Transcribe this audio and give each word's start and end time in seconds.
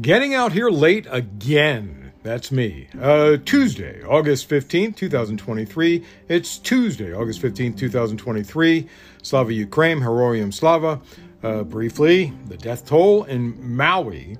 Getting 0.00 0.32
out 0.32 0.52
here 0.52 0.70
late 0.70 1.08
again. 1.10 2.12
That's 2.22 2.52
me. 2.52 2.86
Uh, 3.00 3.38
Tuesday, 3.44 4.00
August 4.04 4.48
15th, 4.48 4.94
2023. 4.94 6.04
It's 6.28 6.56
Tuesday, 6.58 7.12
August 7.12 7.42
15th, 7.42 7.76
2023. 7.76 8.86
Slava 9.22 9.52
Ukraine, 9.52 9.98
Heroyam 9.98 10.54
Slava. 10.54 11.00
Uh, 11.42 11.64
briefly, 11.64 12.32
the 12.46 12.56
death 12.56 12.86
toll 12.86 13.24
in 13.24 13.76
Maui 13.76 14.38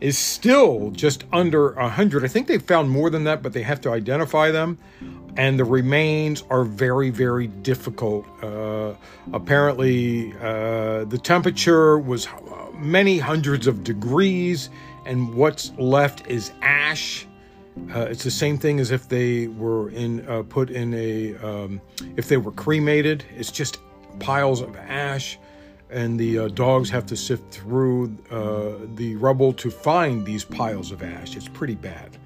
is 0.00 0.18
still 0.18 0.90
just 0.90 1.22
under 1.32 1.74
100. 1.74 2.24
I 2.24 2.28
think 2.28 2.48
they 2.48 2.58
found 2.58 2.90
more 2.90 3.08
than 3.08 3.22
that, 3.24 3.44
but 3.44 3.52
they 3.52 3.62
have 3.62 3.80
to 3.82 3.90
identify 3.90 4.50
them. 4.50 4.76
And 5.36 5.56
the 5.56 5.64
remains 5.64 6.42
are 6.50 6.64
very, 6.64 7.10
very 7.10 7.46
difficult. 7.46 8.26
Uh, 8.42 8.94
apparently, 9.32 10.32
uh, 10.40 11.04
the 11.04 11.20
temperature 11.22 11.96
was 11.96 12.26
many 12.78 13.18
hundreds 13.18 13.66
of 13.66 13.84
degrees, 13.84 14.70
and 15.04 15.34
what's 15.34 15.72
left 15.78 16.26
is 16.26 16.52
ash. 16.62 17.26
Uh, 17.94 18.00
it's 18.00 18.24
the 18.24 18.30
same 18.30 18.56
thing 18.58 18.80
as 18.80 18.90
if 18.90 19.08
they 19.08 19.48
were 19.48 19.90
in 19.90 20.26
uh, 20.28 20.42
put 20.42 20.70
in 20.70 20.94
a 20.94 21.36
um, 21.36 21.80
if 22.16 22.28
they 22.28 22.36
were 22.36 22.52
cremated. 22.52 23.24
It's 23.36 23.50
just 23.50 23.78
piles 24.18 24.62
of 24.62 24.74
ash 24.76 25.38
and 25.90 26.18
the 26.18 26.38
uh, 26.38 26.48
dogs 26.48 26.90
have 26.90 27.06
to 27.06 27.16
sift 27.16 27.52
through 27.52 28.16
uh, 28.30 28.86
the 28.96 29.16
rubble 29.16 29.52
to 29.52 29.70
find 29.70 30.24
these 30.24 30.44
piles 30.44 30.90
of 30.90 31.02
ash. 31.02 31.36
It's 31.36 31.48
pretty 31.48 31.74
bad. 31.74 32.16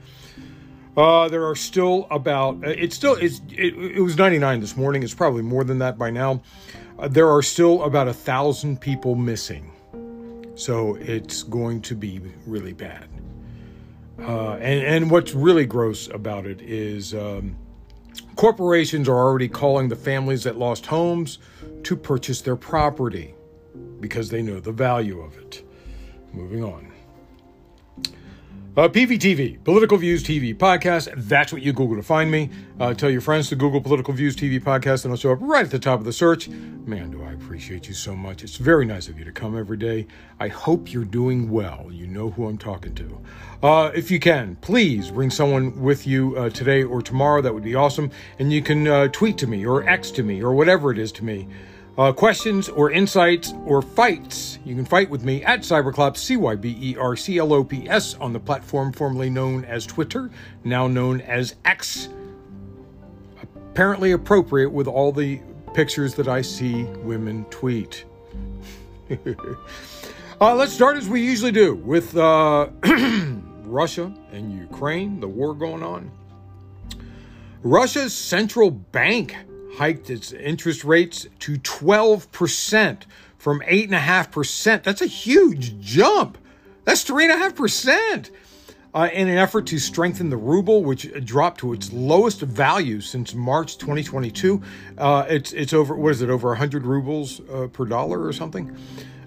Uh, 0.96 1.28
there 1.28 1.46
are 1.46 1.54
still 1.54 2.06
about 2.10 2.56
uh, 2.64 2.70
it's 2.70 2.96
still 2.96 3.14
it's 3.14 3.40
it, 3.50 3.74
it, 3.74 4.00
was 4.00 4.16
99 4.16 4.60
this 4.60 4.76
morning. 4.76 5.02
It's 5.02 5.14
probably 5.14 5.42
more 5.42 5.64
than 5.64 5.78
that 5.78 5.98
by 5.98 6.10
now. 6.10 6.42
There 7.08 7.30
are 7.30 7.42
still 7.42 7.84
about 7.84 8.08
a 8.08 8.12
thousand 8.12 8.80
people 8.80 9.14
missing, 9.14 9.70
so 10.60 10.96
it's 10.96 11.42
going 11.42 11.80
to 11.82 11.94
be 11.94 12.20
really 12.46 12.72
bad. 12.72 13.08
Uh, 14.18 14.54
and 14.56 14.84
and 14.84 15.10
what's 15.10 15.32
really 15.34 15.66
gross 15.66 16.08
about 16.08 16.46
it 16.46 16.60
is. 16.60 17.14
Um, 17.14 17.56
corporations 18.36 19.08
are 19.08 19.16
already 19.16 19.48
calling 19.48 19.88
the 19.88 19.96
families 19.96 20.44
that 20.44 20.56
lost 20.56 20.86
homes 20.86 21.38
to 21.84 21.96
purchase 21.96 22.40
their 22.40 22.56
property 22.56 23.34
because 24.00 24.30
they 24.30 24.42
know 24.42 24.60
the 24.60 24.72
value 24.72 25.20
of 25.20 25.36
it. 25.38 25.62
Moving 26.32 26.64
on. 26.64 26.89
Uh, 28.76 28.88
PVTV, 28.88 29.64
Political 29.64 29.98
Views 29.98 30.22
TV 30.22 30.56
podcast. 30.56 31.12
That's 31.16 31.52
what 31.52 31.60
you 31.60 31.72
Google 31.72 31.96
to 31.96 32.04
find 32.04 32.30
me. 32.30 32.50
Uh, 32.78 32.94
tell 32.94 33.10
your 33.10 33.20
friends 33.20 33.48
to 33.48 33.56
Google 33.56 33.80
Political 33.80 34.14
Views 34.14 34.36
TV 34.36 34.62
podcast, 34.62 35.04
and 35.04 35.12
I'll 35.12 35.18
show 35.18 35.32
up 35.32 35.40
right 35.40 35.64
at 35.64 35.72
the 35.72 35.78
top 35.80 35.98
of 35.98 36.04
the 36.04 36.12
search. 36.12 36.48
Man, 36.48 37.10
do 37.10 37.20
I 37.24 37.32
appreciate 37.32 37.88
you 37.88 37.94
so 37.94 38.14
much. 38.14 38.44
It's 38.44 38.56
very 38.56 38.86
nice 38.86 39.08
of 39.08 39.18
you 39.18 39.24
to 39.24 39.32
come 39.32 39.58
every 39.58 39.76
day. 39.76 40.06
I 40.38 40.46
hope 40.46 40.92
you're 40.92 41.04
doing 41.04 41.50
well. 41.50 41.88
You 41.90 42.06
know 42.06 42.30
who 42.30 42.46
I'm 42.46 42.58
talking 42.58 42.94
to. 42.94 43.20
Uh, 43.60 43.90
if 43.92 44.08
you 44.08 44.20
can, 44.20 44.54
please 44.60 45.10
bring 45.10 45.30
someone 45.30 45.80
with 45.80 46.06
you 46.06 46.36
uh, 46.36 46.50
today 46.50 46.84
or 46.84 47.02
tomorrow. 47.02 47.42
That 47.42 47.52
would 47.52 47.64
be 47.64 47.74
awesome. 47.74 48.12
And 48.38 48.52
you 48.52 48.62
can 48.62 48.86
uh, 48.86 49.08
tweet 49.08 49.36
to 49.38 49.48
me 49.48 49.66
or 49.66 49.86
X 49.88 50.12
to 50.12 50.22
me 50.22 50.44
or 50.44 50.52
whatever 50.52 50.92
it 50.92 50.98
is 50.98 51.10
to 51.12 51.24
me 51.24 51.48
uh, 51.98 52.12
questions 52.12 52.68
or 52.68 52.90
insights 52.90 53.52
or 53.66 53.82
fights, 53.82 54.58
you 54.64 54.74
can 54.74 54.84
fight 54.84 55.10
with 55.10 55.24
me 55.24 55.42
at 55.44 55.60
Cyberclops, 55.60 56.18
C 56.18 56.36
Y 56.36 56.54
B 56.54 56.76
E 56.80 56.96
R 56.96 57.16
C 57.16 57.38
L 57.38 57.52
O 57.52 57.64
P 57.64 57.88
S, 57.88 58.14
on 58.14 58.32
the 58.32 58.40
platform 58.40 58.92
formerly 58.92 59.30
known 59.30 59.64
as 59.64 59.86
Twitter, 59.86 60.30
now 60.64 60.86
known 60.86 61.20
as 61.22 61.56
X. 61.64 62.08
Apparently 63.54 64.12
appropriate 64.12 64.70
with 64.70 64.86
all 64.86 65.12
the 65.12 65.40
pictures 65.74 66.14
that 66.14 66.28
I 66.28 66.42
see 66.42 66.84
women 66.84 67.44
tweet. 67.50 68.04
uh, 70.40 70.54
let's 70.54 70.72
start 70.72 70.96
as 70.96 71.08
we 71.08 71.22
usually 71.22 71.52
do 71.52 71.74
with 71.74 72.16
uh, 72.16 72.68
Russia 73.64 74.12
and 74.32 74.52
Ukraine, 74.58 75.20
the 75.20 75.28
war 75.28 75.54
going 75.54 75.82
on. 75.82 76.10
Russia's 77.62 78.14
central 78.14 78.70
bank 78.70 79.36
hiked 79.76 80.10
its 80.10 80.32
interest 80.32 80.84
rates 80.84 81.26
to 81.40 81.56
12% 81.58 83.02
from 83.38 83.60
8.5%. 83.60 84.82
That's 84.82 85.02
a 85.02 85.06
huge 85.06 85.80
jump. 85.80 86.38
That's 86.84 87.04
3.5%. 87.04 88.30
Uh, 88.92 89.08
in 89.12 89.28
an 89.28 89.38
effort 89.38 89.68
to 89.68 89.78
strengthen 89.78 90.30
the 90.30 90.36
ruble, 90.36 90.82
which 90.82 91.08
dropped 91.24 91.60
to 91.60 91.72
its 91.72 91.92
lowest 91.92 92.40
value 92.40 93.00
since 93.00 93.34
March 93.34 93.78
2022. 93.78 94.60
Uh, 94.98 95.24
it's 95.28 95.52
it's 95.52 95.72
over 95.72 95.94
what 95.94 96.10
is 96.10 96.22
it 96.22 96.28
over 96.28 96.48
100 96.48 96.84
rubles 96.84 97.40
uh, 97.48 97.68
per 97.68 97.84
dollar 97.84 98.26
or 98.26 98.32
something. 98.32 98.76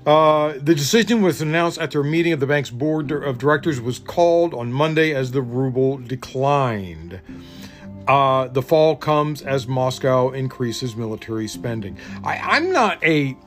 Uh, 0.05 0.53
the 0.57 0.75
decision 0.75 1.21
was 1.21 1.41
announced 1.41 1.79
after 1.79 2.01
a 2.01 2.03
meeting 2.03 2.33
of 2.33 2.41
the 2.41 2.45
bank's 2.45 2.69
board 2.69 3.09
of 3.09 3.37
directors 3.37 3.79
was 3.79 3.99
called 3.99 4.53
on 4.53 4.73
Monday 4.73 5.15
as 5.15 5.31
the 5.31 5.41
ruble 5.41 5.97
declined. 5.97 7.21
Uh, 8.07 8.47
the 8.49 8.61
fall 8.61 8.95
comes 8.95 9.41
as 9.41 9.67
Moscow 9.67 10.31
increases 10.31 10.95
military 10.95 11.47
spending. 11.47 11.97
I, 12.23 12.57
am 12.57 12.71
not 12.71 13.01
a 13.03 13.37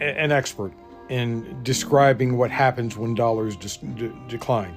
an 0.00 0.32
expert 0.32 0.72
in 1.08 1.62
describing 1.62 2.36
what 2.36 2.50
happens 2.50 2.96
when 2.96 3.14
dollars 3.14 3.56
de- 3.56 4.12
decline, 4.28 4.76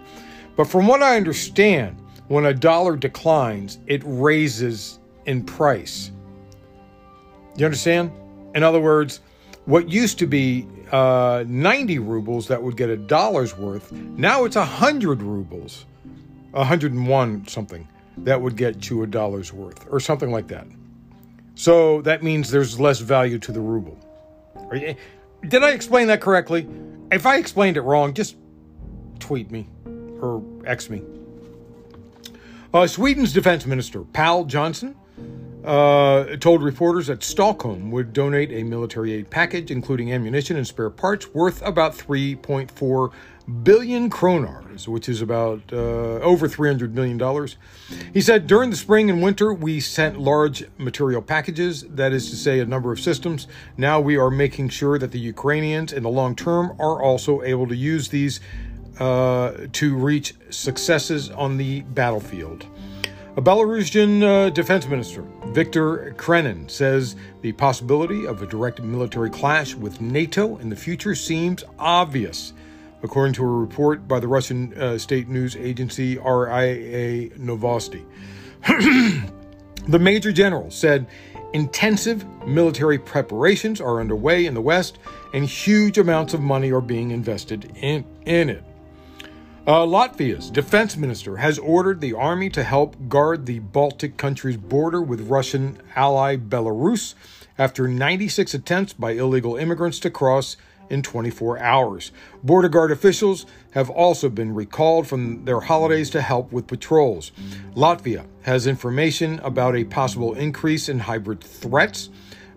but 0.55 0.67
from 0.67 0.85
what 0.85 1.01
I 1.01 1.15
understand, 1.17 1.97
when 2.27 2.45
a 2.45 2.53
dollar 2.53 2.95
declines, 2.95 3.79
it 3.87 4.03
raises 4.05 4.99
in 5.25 5.43
price. 5.43 6.11
You 7.55 7.65
understand? 7.65 8.11
In 8.53 8.61
other 8.61 8.79
words, 8.79 9.21
what 9.65 9.89
used 9.89 10.19
to 10.19 10.27
be 10.27 10.67
uh, 10.91 11.43
90 11.47 11.99
rubles 11.99 12.47
that 12.49 12.61
would 12.61 12.77
get 12.77 12.89
a 12.89 12.97
dollar's 12.97 13.57
worth, 13.57 13.91
now 13.91 14.43
it's 14.43 14.55
100 14.55 15.23
rubles, 15.23 15.85
101 16.51 17.47
something 17.47 17.87
that 18.19 18.41
would 18.41 18.55
get 18.55 18.89
you 18.89 19.03
a 19.03 19.07
dollar's 19.07 19.53
worth 19.53 19.85
or 19.89 19.99
something 19.99 20.31
like 20.31 20.47
that. 20.47 20.67
So 21.55 22.01
that 22.01 22.23
means 22.23 22.51
there's 22.51 22.79
less 22.79 22.99
value 22.99 23.39
to 23.39 23.51
the 23.51 23.59
ruble. 23.59 23.97
Did 24.71 25.63
I 25.63 25.71
explain 25.71 26.07
that 26.07 26.21
correctly? 26.21 26.67
If 27.11 27.25
I 27.25 27.37
explained 27.37 27.77
it 27.77 27.81
wrong, 27.81 28.13
just 28.13 28.35
tweet 29.19 29.49
me 29.51 29.67
or 30.21 30.43
X 30.65 30.89
me. 30.89 31.01
Uh, 32.73 32.85
Sweden's 32.85 33.33
defense 33.33 33.65
minister, 33.65 34.01
Pål 34.01 34.47
Jonson, 34.47 34.93
uh, 35.67 36.37
told 36.37 36.63
reporters 36.63 37.07
that 37.07 37.21
Stockholm 37.23 37.91
would 37.91 38.13
donate 38.13 38.51
a 38.53 38.63
military 38.63 39.11
aid 39.11 39.29
package, 39.29 39.69
including 39.69 40.13
ammunition 40.13 40.55
and 40.55 40.65
spare 40.65 40.89
parts, 40.89 41.33
worth 41.33 41.61
about 41.61 41.93
3.4 41.93 43.11
billion 43.63 44.09
kronars, 44.09 44.87
which 44.87 45.09
is 45.09 45.21
about 45.21 45.61
uh, 45.73 45.75
over 45.75 46.47
$300 46.47 46.93
million. 46.93 47.19
He 48.13 48.21
said, 48.21 48.47
During 48.47 48.69
the 48.69 48.77
spring 48.77 49.09
and 49.09 49.21
winter, 49.21 49.53
we 49.53 49.81
sent 49.81 50.17
large 50.17 50.63
material 50.77 51.21
packages, 51.21 51.83
that 51.89 52.13
is 52.13 52.29
to 52.29 52.37
say, 52.37 52.61
a 52.61 52.65
number 52.65 52.93
of 52.93 52.99
systems. 53.01 53.47
Now 53.75 53.99
we 53.99 54.15
are 54.15 54.31
making 54.31 54.69
sure 54.69 54.97
that 54.97 55.11
the 55.11 55.19
Ukrainians 55.19 55.91
in 55.91 56.03
the 56.03 56.09
long 56.09 56.33
term 56.33 56.71
are 56.79 57.01
also 57.01 57.41
able 57.41 57.67
to 57.67 57.75
use 57.75 58.07
these 58.07 58.39
uh, 58.99 59.67
to 59.73 59.95
reach 59.95 60.33
successes 60.49 61.29
on 61.29 61.57
the 61.57 61.81
battlefield. 61.81 62.65
A 63.37 63.41
Belarusian 63.41 64.23
uh, 64.23 64.49
defense 64.49 64.87
minister, 64.87 65.23
Viktor 65.49 66.15
Khrenin, 66.17 66.67
says 66.71 67.15
the 67.41 67.51
possibility 67.51 68.25
of 68.25 68.41
a 68.41 68.47
direct 68.47 68.81
military 68.81 69.29
clash 69.29 69.75
with 69.75 70.01
NATO 70.01 70.57
in 70.57 70.69
the 70.69 70.75
future 70.75 71.13
seems 71.13 71.63
obvious 71.77 72.53
according 73.03 73.35
to 73.35 73.43
a 73.43 73.47
report 73.47 74.07
by 74.07 74.19
the 74.19 74.27
Russian 74.27 74.73
uh, 74.73 74.97
state 74.97 75.29
news 75.29 75.55
agency 75.55 76.17
RIA 76.17 77.29
Novosti. 77.37 78.03
the 79.87 79.99
major 79.99 80.31
general 80.31 80.71
said 80.71 81.05
intensive 81.53 82.25
military 82.47 82.97
preparations 82.97 83.79
are 83.79 83.99
underway 83.99 84.47
in 84.47 84.55
the 84.55 84.61
West 84.61 84.97
and 85.35 85.45
huge 85.45 85.99
amounts 85.99 86.33
of 86.33 86.41
money 86.41 86.71
are 86.71 86.81
being 86.81 87.11
invested 87.11 87.71
in, 87.75 88.03
in 88.25 88.49
it. 88.49 88.63
Uh, 89.67 89.85
Latvia's 89.85 90.49
defense 90.49 90.95
minister 90.95 91.35
has 91.35 91.59
ordered 91.59 91.99
the 91.99 92.13
army 92.13 92.49
to 92.49 92.63
help 92.63 92.95
guard 93.09 93.45
the 93.45 93.59
Baltic 93.59 94.15
country's 94.15 94.55
border 94.55 95.01
with 95.01 95.27
Russian 95.27 95.77
ally 95.93 96.37
Belarus 96.37 97.15
after 97.57 97.85
96 97.85 98.53
attempts 98.53 98.93
by 98.93 99.11
illegal 99.11 99.57
immigrants 99.57 99.99
to 99.99 100.09
cross 100.09 100.55
in 100.89 101.03
24 101.03 101.59
hours. 101.59 102.13
Border 102.41 102.69
Guard 102.69 102.93
officials 102.93 103.45
have 103.71 103.89
also 103.89 104.29
been 104.29 104.55
recalled 104.55 105.05
from 105.05 105.43
their 105.43 105.59
holidays 105.59 106.09
to 106.11 106.21
help 106.21 106.53
with 106.53 106.67
patrols. 106.67 107.33
Latvia 107.75 108.25
has 108.43 108.67
information 108.67 109.37
about 109.39 109.75
a 109.75 109.83
possible 109.83 110.33
increase 110.33 110.87
in 110.87 110.99
hybrid 110.99 111.43
threats. 111.43 112.09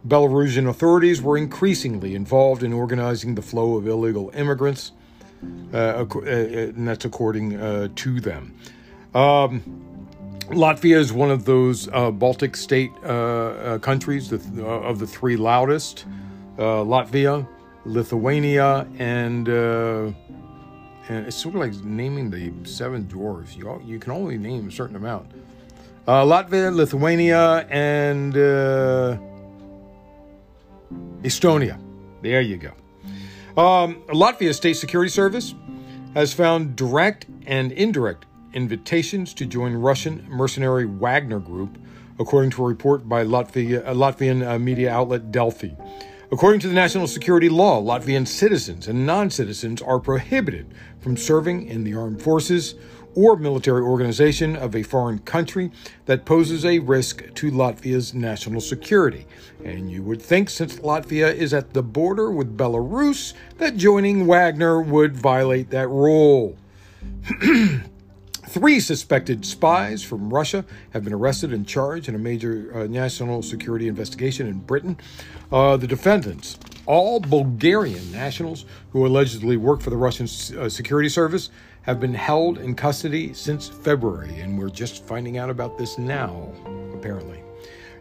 Belarusian 0.06 0.68
authorities 0.68 1.20
were 1.20 1.36
increasingly 1.36 2.14
involved 2.14 2.62
in 2.62 2.72
organizing 2.72 3.34
the 3.34 3.42
flow 3.42 3.74
of 3.74 3.88
illegal 3.88 4.30
immigrants, 4.32 4.92
and 5.42 6.88
that's 6.88 7.04
according 7.04 7.56
uh, 7.56 7.88
to 7.96 8.20
them. 8.20 8.54
Um, 9.14 9.62
Latvia 10.50 10.96
is 10.96 11.12
one 11.12 11.30
of 11.30 11.44
those 11.44 11.88
uh, 11.92 12.10
Baltic 12.10 12.56
state 12.56 12.90
uh, 13.04 13.08
uh, 13.08 13.78
countries 13.78 14.32
of 14.32 14.98
the 14.98 15.06
three 15.06 15.36
loudest. 15.36 16.06
Latvia, 16.58 17.46
Lithuania, 17.86 18.86
and 18.98 19.48
uh, 19.48 20.10
And 21.10 21.26
it's 21.26 21.36
sort 21.36 21.56
of 21.56 21.60
like 21.60 21.74
naming 21.84 22.30
the 22.30 22.52
seven 22.62 23.04
dwarves. 23.06 23.56
You, 23.56 23.68
all, 23.68 23.82
you 23.82 23.98
can 23.98 24.12
only 24.12 24.38
name 24.38 24.68
a 24.68 24.70
certain 24.70 24.94
amount. 24.94 25.32
Uh, 26.06 26.22
Latvia, 26.22 26.72
Lithuania, 26.72 27.66
and 27.68 28.36
uh, 28.36 29.16
Estonia. 31.22 31.80
There 32.22 32.40
you 32.40 32.58
go. 32.58 32.70
Um, 33.56 34.02
Latvia 34.08 34.54
State 34.54 34.74
Security 34.74 35.10
Service 35.10 35.54
has 36.14 36.32
found 36.32 36.76
direct 36.76 37.26
and 37.46 37.72
indirect 37.72 38.26
invitations 38.52 39.34
to 39.34 39.46
join 39.46 39.74
Russian 39.74 40.24
mercenary 40.28 40.86
Wagner 40.86 41.40
Group, 41.40 41.78
according 42.18 42.50
to 42.52 42.64
a 42.64 42.68
report 42.68 43.08
by 43.08 43.24
Latvia, 43.24 43.86
uh, 43.86 43.92
Latvian 43.92 44.46
uh, 44.46 44.58
media 44.58 44.92
outlet 44.92 45.32
Delfi. 45.32 45.76
According 46.32 46.60
to 46.60 46.68
the 46.68 46.74
national 46.74 47.08
security 47.08 47.48
law, 47.48 47.82
Latvian 47.82 48.26
citizens 48.26 48.86
and 48.86 49.04
non 49.04 49.30
citizens 49.30 49.82
are 49.82 49.98
prohibited 49.98 50.72
from 51.00 51.16
serving 51.16 51.66
in 51.66 51.82
the 51.82 51.94
armed 51.94 52.22
forces 52.22 52.76
or 53.14 53.36
military 53.36 53.82
organization 53.82 54.56
of 54.56 54.74
a 54.74 54.82
foreign 54.82 55.18
country 55.20 55.70
that 56.06 56.24
poses 56.24 56.64
a 56.64 56.78
risk 56.78 57.34
to 57.34 57.50
Latvia's 57.50 58.14
national 58.14 58.60
security. 58.60 59.26
And 59.64 59.90
you 59.90 60.02
would 60.02 60.22
think, 60.22 60.50
since 60.50 60.76
Latvia 60.76 61.34
is 61.34 61.52
at 61.52 61.74
the 61.74 61.82
border 61.82 62.30
with 62.30 62.56
Belarus, 62.56 63.34
that 63.58 63.76
joining 63.76 64.26
Wagner 64.26 64.80
would 64.80 65.16
violate 65.16 65.70
that 65.70 65.88
rule. 65.88 66.56
Three 68.50 68.80
suspected 68.80 69.46
spies 69.46 70.02
from 70.02 70.34
Russia 70.34 70.64
have 70.92 71.04
been 71.04 71.12
arrested 71.12 71.52
and 71.52 71.64
charged 71.64 72.08
in 72.08 72.16
a 72.16 72.18
major 72.18 72.72
uh, 72.74 72.86
national 72.88 73.42
security 73.42 73.86
investigation 73.86 74.48
in 74.48 74.58
Britain. 74.58 74.96
Uh, 75.52 75.76
the 75.76 75.86
defendants, 75.86 76.58
all 76.84 77.20
Bulgarian 77.20 78.10
nationals 78.10 78.64
who 78.90 79.06
allegedly 79.06 79.56
work 79.56 79.80
for 79.80 79.90
the 79.90 79.96
Russian 79.96 80.24
uh, 80.58 80.68
security 80.68 81.08
service, 81.08 81.50
have 81.82 82.00
been 82.00 82.14
held 82.14 82.58
in 82.58 82.74
custody 82.74 83.32
since 83.32 83.68
February, 83.68 84.40
and 84.40 84.58
we're 84.58 84.68
just 84.68 85.04
finding 85.06 85.38
out 85.38 85.50
about 85.50 85.78
this 85.78 85.98
now, 85.98 86.52
apparently. 86.94 87.42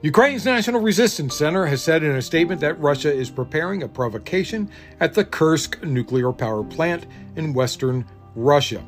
Ukraine's 0.01 0.45
National 0.45 0.79
Resistance 0.79 1.35
Center 1.35 1.65
has 1.65 1.83
said 1.83 2.03
in 2.03 2.15
a 2.15 2.21
statement 2.21 2.61
that 2.61 2.79
Russia 2.79 3.13
is 3.13 3.29
preparing 3.29 3.83
a 3.83 3.87
provocation 3.87 4.69
at 5.01 5.13
the 5.13 5.25
Kursk 5.25 5.83
nuclear 5.83 6.31
power 6.31 6.63
plant 6.63 7.05
in 7.35 7.53
western 7.53 8.05
Russia. 8.33 8.81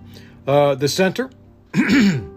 Uh, 0.48 0.76
the 0.76 0.88
center 0.88 1.30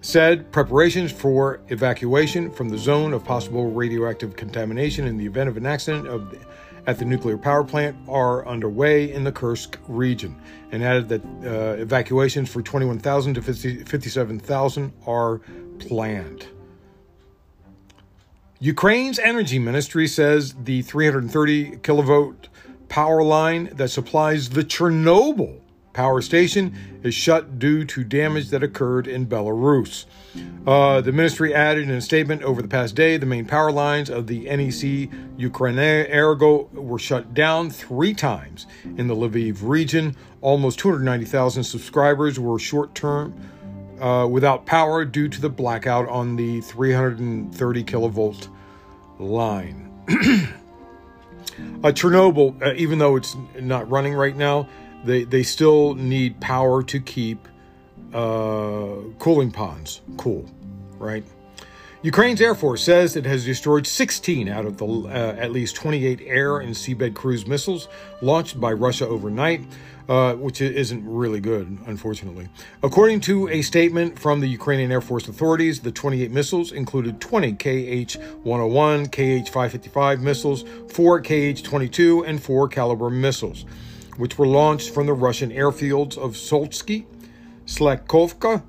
said 0.00 0.50
preparations 0.50 1.12
for 1.12 1.60
evacuation 1.68 2.50
from 2.50 2.68
the 2.68 2.76
zone 2.76 3.12
of 3.12 3.24
possible 3.24 3.70
radioactive 3.70 4.34
contamination 4.34 5.06
in 5.06 5.16
the 5.16 5.24
event 5.24 5.48
of 5.48 5.56
an 5.56 5.64
accident 5.64 6.08
of, 6.08 6.36
at 6.86 6.98
the 6.98 7.04
nuclear 7.04 7.38
power 7.38 7.64
plant 7.64 7.96
are 8.08 8.46
underway 8.46 9.12
in 9.12 9.24
the 9.24 9.32
Kursk 9.32 9.78
region, 9.88 10.36
and 10.70 10.82
added 10.82 11.08
that 11.08 11.24
uh, 11.24 11.80
evacuations 11.80 12.50
for 12.50 12.62
21,000 12.62 13.34
to 13.34 13.42
50, 13.42 13.84
57,000 13.84 14.92
are 15.06 15.40
planned. 15.78 16.46
Ukraine's 18.58 19.18
energy 19.18 19.58
ministry 19.58 20.06
says 20.06 20.54
the 20.62 20.82
330 20.82 21.78
kilovolt 21.78 22.48
power 22.88 23.22
line 23.22 23.70
that 23.74 23.88
supplies 23.88 24.50
the 24.50 24.62
Chernobyl 24.62 25.61
power 25.92 26.20
station 26.22 26.74
is 27.02 27.14
shut 27.14 27.58
due 27.58 27.84
to 27.84 28.04
damage 28.04 28.50
that 28.50 28.62
occurred 28.62 29.06
in 29.06 29.26
Belarus. 29.26 30.06
Uh, 30.66 31.00
the 31.00 31.12
ministry 31.12 31.52
added 31.54 31.84
in 31.84 31.90
a 31.90 32.00
statement 32.00 32.42
over 32.42 32.62
the 32.62 32.68
past 32.68 32.94
day 32.94 33.16
the 33.16 33.26
main 33.26 33.44
power 33.44 33.70
lines 33.70 34.08
of 34.08 34.26
the 34.26 34.44
NEC 34.44 35.10
Ukrenergo 35.38 36.72
were 36.72 36.98
shut 36.98 37.34
down 37.34 37.68
three 37.70 38.14
times 38.14 38.66
in 38.96 39.08
the 39.08 39.14
Lviv 39.14 39.58
region. 39.62 40.16
Almost 40.40 40.78
290,000 40.78 41.64
subscribers 41.64 42.38
were 42.38 42.58
short 42.58 42.94
term 42.94 43.34
uh, 44.00 44.26
without 44.26 44.66
power 44.66 45.04
due 45.04 45.28
to 45.28 45.40
the 45.40 45.48
blackout 45.48 46.08
on 46.08 46.36
the 46.36 46.60
330 46.62 47.84
kilovolt 47.84 48.48
line. 49.18 49.88
uh, 50.08 51.92
Chernobyl, 51.92 52.60
uh, 52.62 52.74
even 52.74 52.98
though 52.98 53.16
it's 53.16 53.36
not 53.60 53.88
running 53.90 54.14
right 54.14 54.36
now, 54.36 54.68
they 55.04 55.24
they 55.24 55.42
still 55.42 55.94
need 55.94 56.40
power 56.40 56.82
to 56.82 57.00
keep 57.00 57.48
uh, 58.12 58.96
cooling 59.18 59.50
ponds 59.50 60.00
cool, 60.16 60.44
right? 60.98 61.24
Ukraine's 62.02 62.40
Air 62.40 62.56
Force 62.56 62.82
says 62.82 63.14
it 63.14 63.24
has 63.26 63.44
destroyed 63.44 63.86
16 63.86 64.48
out 64.48 64.66
of 64.66 64.76
the 64.76 64.86
uh, 64.86 65.36
at 65.38 65.52
least 65.52 65.76
28 65.76 66.20
air 66.24 66.58
and 66.58 66.76
sea-based 66.76 67.14
cruise 67.14 67.46
missiles 67.46 67.86
launched 68.20 68.60
by 68.60 68.72
Russia 68.72 69.06
overnight, 69.06 69.64
uh, 70.08 70.34
which 70.34 70.60
isn't 70.60 71.08
really 71.08 71.38
good, 71.38 71.78
unfortunately. 71.86 72.48
According 72.82 73.20
to 73.20 73.48
a 73.50 73.62
statement 73.62 74.18
from 74.18 74.40
the 74.40 74.48
Ukrainian 74.48 74.90
Air 74.90 75.00
Force 75.00 75.28
authorities, 75.28 75.78
the 75.78 75.92
28 75.92 76.32
missiles 76.32 76.72
included 76.72 77.20
20 77.20 77.52
KH 77.52 78.16
101, 78.42 79.06
KH 79.06 79.48
555 79.48 80.20
missiles, 80.22 80.64
4 80.88 81.20
KH 81.20 81.62
22, 81.62 82.24
and 82.24 82.42
4 82.42 82.66
Caliber 82.66 83.10
missiles 83.10 83.64
which 84.16 84.38
were 84.38 84.46
launched 84.46 84.92
from 84.92 85.06
the 85.06 85.12
Russian 85.12 85.50
airfields 85.50 86.16
of 86.18 86.32
Soltsy, 86.32 87.06
Slakovka, 87.66 88.62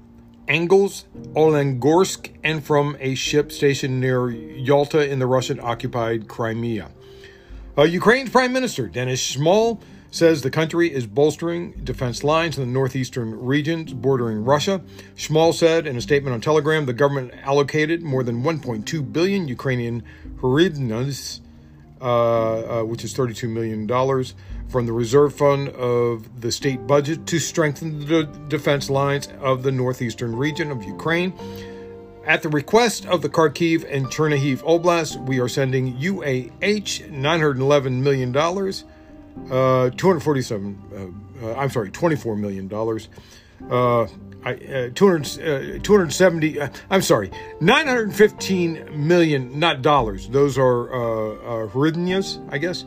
Engels, 0.47 1.05
Olenegorsk, 1.35 2.31
and 2.43 2.63
from 2.63 2.97
a 2.99 3.15
ship 3.15 3.51
stationed 3.51 3.99
near 3.99 4.29
Yalta 4.29 5.09
in 5.09 5.19
the 5.19 5.27
Russian 5.27 5.59
occupied 5.59 6.27
Crimea. 6.27 6.91
Uh, 7.77 7.83
Ukraine's 7.83 8.29
Prime 8.29 8.53
Minister, 8.53 8.87
Denis 8.87 9.35
Shmyhal, 9.35 9.81
says 10.13 10.43
the 10.43 10.51
country 10.51 10.93
is 10.93 11.07
bolstering 11.07 11.71
defense 11.83 12.23
lines 12.23 12.55
in 12.55 12.63
the 12.63 12.71
northeastern 12.71 13.39
regions 13.39 13.93
bordering 13.93 14.45
Russia. 14.45 14.79
Shmyhal 15.15 15.55
said 15.55 15.87
in 15.87 15.97
a 15.97 16.01
statement 16.01 16.35
on 16.35 16.41
Telegram 16.41 16.85
the 16.85 16.93
government 16.93 17.33
allocated 17.41 18.03
more 18.03 18.21
than 18.21 18.43
1.2 18.43 19.11
billion 19.11 19.47
Ukrainian 19.47 20.03
hryvnias, 20.37 21.39
uh, 22.03 22.81
uh, 22.81 22.83
which 22.83 23.05
is 23.05 23.13
$32 23.13 23.49
million, 23.49 23.87
from 24.67 24.85
the 24.85 24.91
reserve 24.91 25.33
fund 25.33 25.69
of 25.69 26.41
the 26.41 26.51
state 26.51 26.85
budget 26.85 27.25
to 27.27 27.39
strengthen 27.39 28.05
the 28.07 28.23
defense 28.49 28.89
lines 28.89 29.29
of 29.39 29.63
the 29.63 29.71
northeastern 29.71 30.35
region 30.35 30.69
of 30.69 30.83
Ukraine. 30.83 31.33
At 32.25 32.41
the 32.41 32.49
request 32.49 33.05
of 33.05 33.21
the 33.21 33.29
Kharkiv 33.29 33.85
and 33.89 34.07
Chernihiv 34.07 34.59
Oblast, 34.63 35.25
we 35.27 35.39
are 35.39 35.47
sending 35.47 35.95
UAH 35.97 37.09
$911 37.09 38.01
million, 38.01 38.35
uh, 38.35 39.89
247, 39.89 40.81
uh, 41.41 41.45
uh, 41.45 41.55
I'm 41.55 41.69
sorry, 41.69 41.89
$24 41.89 42.37
million. 42.37 42.67
Uh, 44.45 44.49
I, 44.49 44.53
uh, 44.53 44.89
200, 44.93 45.77
uh, 45.77 45.79
270, 45.83 46.59
uh, 46.59 46.69
I'm 46.89 47.01
sorry, 47.01 47.31
915 47.61 49.07
million, 49.07 49.59
not 49.59 49.81
dollars. 49.81 50.29
Those 50.29 50.57
are 50.57 50.93
uh, 50.93 51.65
uh, 51.65 51.67
hryvnias, 51.69 52.45
I 52.51 52.57
guess 52.57 52.85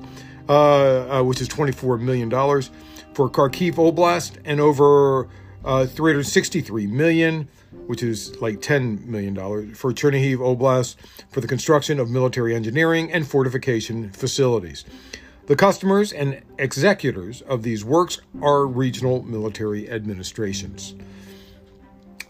uh, 0.49 1.19
uh, 1.19 1.23
which 1.23 1.41
is 1.41 1.49
$24 1.49 2.01
million 2.01 2.31
for 2.31 3.31
Kharkiv 3.31 3.75
Oblast, 3.75 4.39
and 4.45 4.61
over 4.61 5.29
uh, 5.65 5.87
363 5.87 6.87
million, 6.87 7.49
which 7.87 8.03
is 8.03 8.37
like 8.41 8.61
$10 8.61 9.07
million 9.07 9.35
for 9.75 9.93
Chernihiv 9.93 10.39
Oblast 10.39 10.97
for 11.31 11.41
the 11.41 11.49
construction 11.49 11.99
of 11.99 12.11
military 12.11 12.55
engineering 12.55 13.13
and 13.13 13.27
fortification 13.27 14.13
facilities. 14.13 14.85
The 15.47 15.57
customers 15.57 16.13
and 16.13 16.43
executors 16.59 17.41
of 17.43 17.63
these 17.63 17.85
works 17.85 18.21
are 18.43 18.67
regional 18.67 19.23
military 19.23 19.89
administrations. 19.89 20.95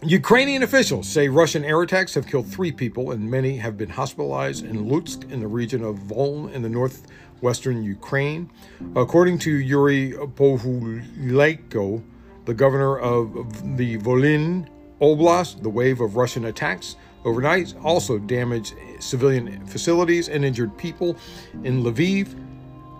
Ukrainian 0.03 0.61
officials 0.61 1.09
say 1.09 1.27
Russian 1.27 1.65
air 1.65 1.81
attacks 1.81 2.13
have 2.13 2.27
killed 2.27 2.45
three 2.45 2.71
people 2.71 3.11
and 3.11 3.31
many 3.31 3.57
have 3.57 3.77
been 3.77 3.89
hospitalized 3.89 4.63
in 4.63 4.85
Lutsk 4.85 5.29
in 5.31 5.39
the 5.39 5.47
region 5.47 5.83
of 5.83 5.95
Volyn 5.97 6.53
in 6.53 6.61
the 6.61 6.69
northwestern 6.69 7.83
Ukraine. 7.83 8.51
According 8.95 9.39
to 9.39 9.51
Yuri 9.51 10.11
Pohuliaiko, 10.11 12.03
the 12.45 12.53
governor 12.53 12.99
of 12.99 13.75
the 13.75 13.97
Volyn 13.97 14.67
Oblast, 15.01 15.63
the 15.63 15.69
wave 15.69 15.99
of 15.99 16.15
Russian 16.15 16.45
attacks 16.45 16.95
overnight 17.25 17.73
also 17.83 18.19
damaged 18.19 18.75
civilian 18.99 19.65
facilities 19.65 20.29
and 20.29 20.45
injured 20.45 20.77
people 20.77 21.17
in 21.63 21.81
Lviv 21.81 22.39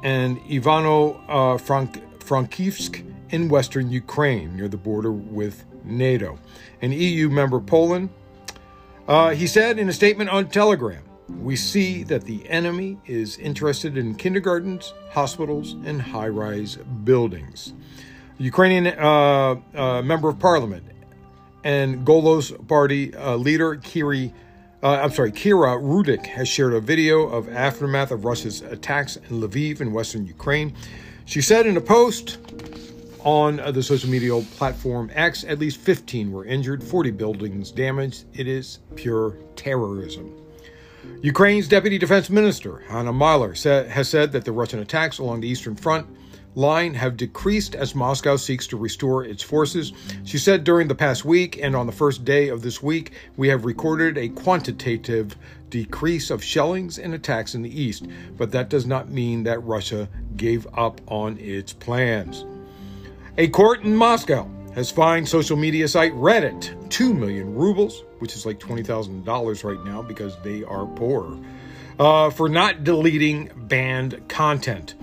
and 0.03 0.39
Ivano 0.45 1.21
uh, 1.27 1.57
Frankivsk 1.59 3.05
in 3.29 3.49
western 3.49 3.91
Ukraine 3.91 4.55
near 4.55 4.67
the 4.67 4.77
border 4.77 5.11
with 5.11 5.63
NATO. 5.87 6.39
An 6.81 6.91
EU 6.91 7.29
member, 7.29 7.59
Poland, 7.59 8.09
uh, 9.07 9.29
he 9.29 9.47
said 9.47 9.79
in 9.79 9.89
a 9.89 9.93
statement 9.93 10.29
on 10.29 10.49
Telegram 10.49 11.03
we 11.29 11.55
see 11.55 12.03
that 12.03 12.23
the 12.23 12.47
enemy 12.49 12.97
is 13.05 13.37
interested 13.37 13.97
in 13.97 14.15
kindergartens, 14.15 14.93
hospitals, 15.11 15.73
and 15.85 16.01
high 16.01 16.27
rise 16.27 16.77
buildings. 17.03 17.73
Ukrainian 18.37 18.87
uh, 18.87 19.55
uh, 19.75 20.01
member 20.01 20.29
of 20.29 20.39
parliament 20.39 20.83
and 21.63 22.05
Golos 22.05 22.67
party 22.67 23.13
uh, 23.15 23.35
leader 23.35 23.75
Kiri, 23.75 24.33
uh, 24.83 24.99
I'm 25.01 25.11
sorry, 25.11 25.31
Kira 25.31 25.81
Rudik 25.81 26.25
has 26.27 26.47
shared 26.47 26.73
a 26.73 26.79
video 26.79 27.27
of 27.27 27.49
aftermath 27.49 28.11
of 28.11 28.25
Russia's 28.25 28.61
attacks 28.61 29.17
in 29.17 29.41
Lviv 29.41 29.81
in 29.81 29.91
western 29.91 30.25
Ukraine. 30.25 30.73
She 31.25 31.41
said 31.41 31.65
in 31.65 31.75
a 31.75 31.81
post, 31.81 32.37
on 33.21 33.57
the 33.73 33.83
social 33.83 34.09
media 34.09 34.39
platform 34.57 35.11
X. 35.13 35.43
At 35.43 35.59
least 35.59 35.79
15 35.79 36.31
were 36.31 36.45
injured, 36.45 36.83
40 36.83 37.11
buildings 37.11 37.71
damaged. 37.71 38.25
It 38.33 38.47
is 38.47 38.79
pure 38.95 39.37
terrorism. 39.55 40.33
Ukraine's 41.21 41.67
deputy 41.67 41.97
defense 41.97 42.29
minister, 42.29 42.79
Hanna 42.87 43.13
Maliar, 43.13 43.87
has 43.87 44.09
said 44.09 44.31
that 44.33 44.45
the 44.45 44.51
Russian 44.51 44.79
attacks 44.79 45.19
along 45.19 45.41
the 45.41 45.47
eastern 45.47 45.75
front 45.75 46.07
line 46.55 46.95
have 46.95 47.15
decreased 47.17 47.75
as 47.75 47.93
Moscow 47.93 48.35
seeks 48.35 48.65
to 48.67 48.77
restore 48.77 49.23
its 49.23 49.43
forces. 49.43 49.93
She 50.25 50.39
said 50.39 50.63
during 50.63 50.87
the 50.87 50.95
past 50.95 51.23
week 51.23 51.59
and 51.61 51.75
on 51.75 51.85
the 51.85 51.91
first 51.91 52.25
day 52.25 52.49
of 52.49 52.63
this 52.63 52.81
week, 52.81 53.11
we 53.37 53.47
have 53.49 53.63
recorded 53.63 54.17
a 54.17 54.29
quantitative 54.29 55.35
decrease 55.69 56.31
of 56.31 56.43
shellings 56.43 56.97
and 56.97 57.13
attacks 57.13 57.53
in 57.53 57.61
the 57.61 57.81
east, 57.81 58.07
but 58.37 58.51
that 58.51 58.69
does 58.69 58.87
not 58.87 59.09
mean 59.09 59.43
that 59.43 59.63
Russia 59.63 60.09
gave 60.35 60.65
up 60.75 60.99
on 61.07 61.37
its 61.37 61.73
plans. 61.73 62.43
A 63.39 63.47
court 63.47 63.83
in 63.83 63.95
Moscow 63.95 64.49
has 64.73 64.89
fined 64.89 65.29
social 65.29 65.57
media 65.57 65.87
site 65.87 66.11
Reddit 66.13 66.89
2 66.89 67.13
million 67.13 67.53
rubles, 67.53 68.03
which 68.17 68.35
is 68.35 68.47
like 68.47 68.59
$20,000 68.59 69.63
right 69.63 69.85
now 69.85 70.01
because 70.01 70.35
they 70.41 70.63
are 70.63 70.87
poor, 70.87 71.37
uh, 71.99 72.31
for 72.31 72.49
not 72.49 72.83
deleting 72.83 73.51
banned 73.55 74.27
content. 74.27 74.95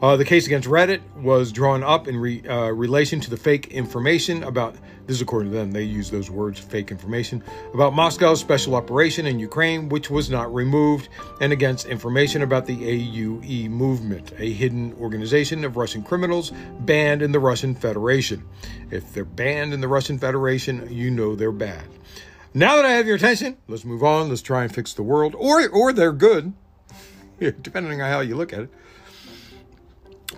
Uh, 0.00 0.16
the 0.16 0.24
case 0.24 0.46
against 0.46 0.68
Reddit 0.68 1.00
was 1.16 1.50
drawn 1.50 1.82
up 1.82 2.06
in 2.06 2.16
re, 2.16 2.40
uh, 2.46 2.68
relation 2.68 3.18
to 3.18 3.30
the 3.30 3.36
fake 3.36 3.66
information 3.68 4.44
about, 4.44 4.76
this 5.06 5.16
is 5.16 5.20
according 5.20 5.50
to 5.50 5.58
them, 5.58 5.72
they 5.72 5.82
use 5.82 6.08
those 6.08 6.30
words, 6.30 6.60
fake 6.60 6.92
information, 6.92 7.42
about 7.74 7.94
Moscow's 7.94 8.38
special 8.38 8.76
operation 8.76 9.26
in 9.26 9.40
Ukraine, 9.40 9.88
which 9.88 10.08
was 10.08 10.30
not 10.30 10.54
removed, 10.54 11.08
and 11.40 11.52
against 11.52 11.86
information 11.86 12.42
about 12.42 12.64
the 12.64 12.76
AUE 12.76 13.68
movement, 13.70 14.32
a 14.38 14.52
hidden 14.52 14.92
organization 15.00 15.64
of 15.64 15.76
Russian 15.76 16.04
criminals 16.04 16.52
banned 16.80 17.20
in 17.20 17.32
the 17.32 17.40
Russian 17.40 17.74
Federation. 17.74 18.44
If 18.92 19.12
they're 19.12 19.24
banned 19.24 19.74
in 19.74 19.80
the 19.80 19.88
Russian 19.88 20.16
Federation, 20.16 20.86
you 20.92 21.10
know 21.10 21.34
they're 21.34 21.50
bad. 21.50 21.82
Now 22.54 22.76
that 22.76 22.84
I 22.84 22.90
have 22.90 23.06
your 23.08 23.16
attention, 23.16 23.56
let's 23.66 23.84
move 23.84 24.04
on. 24.04 24.28
Let's 24.28 24.42
try 24.42 24.62
and 24.62 24.72
fix 24.72 24.94
the 24.94 25.02
world, 25.02 25.34
or, 25.36 25.68
or 25.68 25.92
they're 25.92 26.12
good, 26.12 26.52
depending 27.40 28.00
on 28.00 28.08
how 28.08 28.20
you 28.20 28.36
look 28.36 28.52
at 28.52 28.60
it. 28.60 28.70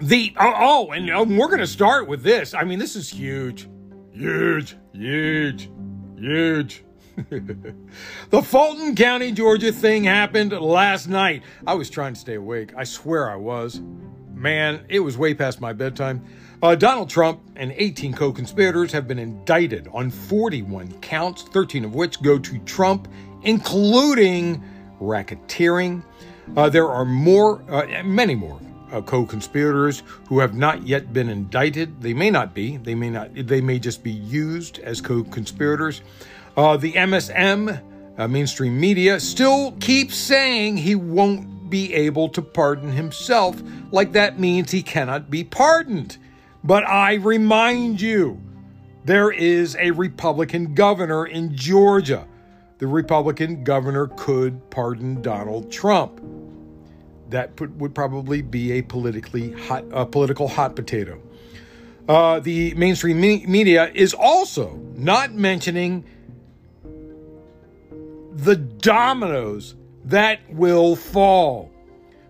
The 0.00 0.34
oh, 0.40 0.54
oh 0.56 0.90
and 0.92 1.10
um, 1.10 1.36
we're 1.36 1.48
going 1.48 1.60
to 1.60 1.66
start 1.66 2.08
with 2.08 2.22
this. 2.22 2.54
I 2.54 2.64
mean, 2.64 2.78
this 2.78 2.96
is 2.96 3.10
huge, 3.10 3.68
huge, 4.12 4.76
huge, 4.94 5.70
huge. 6.16 6.84
the 8.30 8.42
Fulton 8.42 8.94
County, 8.94 9.30
Georgia 9.30 9.72
thing 9.72 10.04
happened 10.04 10.52
last 10.52 11.06
night. 11.06 11.42
I 11.66 11.74
was 11.74 11.90
trying 11.90 12.14
to 12.14 12.20
stay 12.20 12.36
awake. 12.36 12.72
I 12.78 12.84
swear 12.84 13.30
I 13.30 13.36
was. 13.36 13.82
Man, 14.32 14.86
it 14.88 15.00
was 15.00 15.18
way 15.18 15.34
past 15.34 15.60
my 15.60 15.74
bedtime. 15.74 16.24
Uh, 16.62 16.74
Donald 16.74 17.10
Trump 17.10 17.42
and 17.56 17.72
18 17.76 18.14
co 18.14 18.32
conspirators 18.32 18.92
have 18.92 19.06
been 19.06 19.18
indicted 19.18 19.86
on 19.92 20.08
41 20.08 20.98
counts, 21.00 21.42
13 21.42 21.84
of 21.84 21.94
which 21.94 22.22
go 22.22 22.38
to 22.38 22.58
Trump, 22.60 23.06
including 23.42 24.64
racketeering. 24.98 26.02
Uh, 26.56 26.70
there 26.70 26.88
are 26.88 27.04
more, 27.04 27.62
uh, 27.70 28.02
many 28.02 28.34
more 28.34 28.58
uh, 28.92 29.00
co-conspirators 29.02 30.02
who 30.28 30.38
have 30.38 30.54
not 30.54 30.86
yet 30.86 31.12
been 31.12 31.28
indicted. 31.28 32.00
They 32.02 32.14
may 32.14 32.30
not 32.30 32.54
be. 32.54 32.76
They 32.78 32.94
may 32.94 33.10
not. 33.10 33.30
They 33.34 33.60
may 33.60 33.78
just 33.78 34.02
be 34.02 34.12
used 34.12 34.78
as 34.80 35.00
co-conspirators. 35.00 36.02
Uh, 36.56 36.76
the 36.76 36.92
MSM, 36.92 37.80
uh, 38.18 38.28
mainstream 38.28 38.78
media, 38.78 39.20
still 39.20 39.72
keeps 39.80 40.16
saying 40.16 40.76
he 40.76 40.94
won't 40.94 41.70
be 41.70 41.94
able 41.94 42.28
to 42.30 42.42
pardon 42.42 42.90
himself. 42.90 43.62
Like 43.92 44.12
that 44.12 44.38
means 44.38 44.70
he 44.70 44.82
cannot 44.82 45.30
be 45.30 45.44
pardoned. 45.44 46.18
But 46.62 46.86
I 46.86 47.14
remind 47.14 48.00
you, 48.00 48.40
there 49.04 49.30
is 49.30 49.76
a 49.76 49.92
Republican 49.92 50.74
governor 50.74 51.26
in 51.26 51.56
Georgia. 51.56 52.26
The 52.78 52.86
Republican 52.86 53.64
governor 53.64 54.08
could 54.08 54.68
pardon 54.70 55.22
Donald 55.22 55.70
Trump 55.70 56.20
that 57.30 57.58
would 57.60 57.94
probably 57.94 58.42
be 58.42 58.72
a 58.72 58.82
politically 58.82 59.52
hot, 59.52 59.84
a 59.92 60.04
political 60.04 60.48
hot 60.48 60.76
potato. 60.76 61.20
Uh, 62.08 62.40
the 62.40 62.74
mainstream 62.74 63.20
me- 63.20 63.46
media 63.46 63.90
is 63.94 64.14
also 64.14 64.74
not 64.96 65.32
mentioning 65.32 66.04
the 68.32 68.56
dominoes 68.56 69.74
that 70.04 70.40
will 70.50 70.96
fall. 70.96 71.70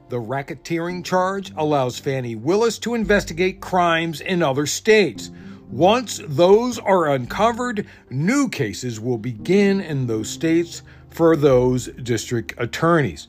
The 0.08 0.20
racketeering 0.20 1.04
charge 1.04 1.52
allows 1.56 1.98
Fani 1.98 2.34
Willis 2.34 2.78
to 2.80 2.94
investigate 2.94 3.60
crimes 3.60 4.20
in 4.20 4.42
other 4.42 4.66
states. 4.66 5.30
Once 5.70 6.20
those 6.26 6.80
are 6.80 7.10
uncovered, 7.10 7.86
new 8.10 8.48
cases 8.48 8.98
will 8.98 9.18
begin 9.18 9.80
in 9.80 10.08
those 10.08 10.28
states 10.28 10.82
for 11.10 11.36
those 11.36 11.86
district 12.02 12.54
attorneys. 12.58 13.28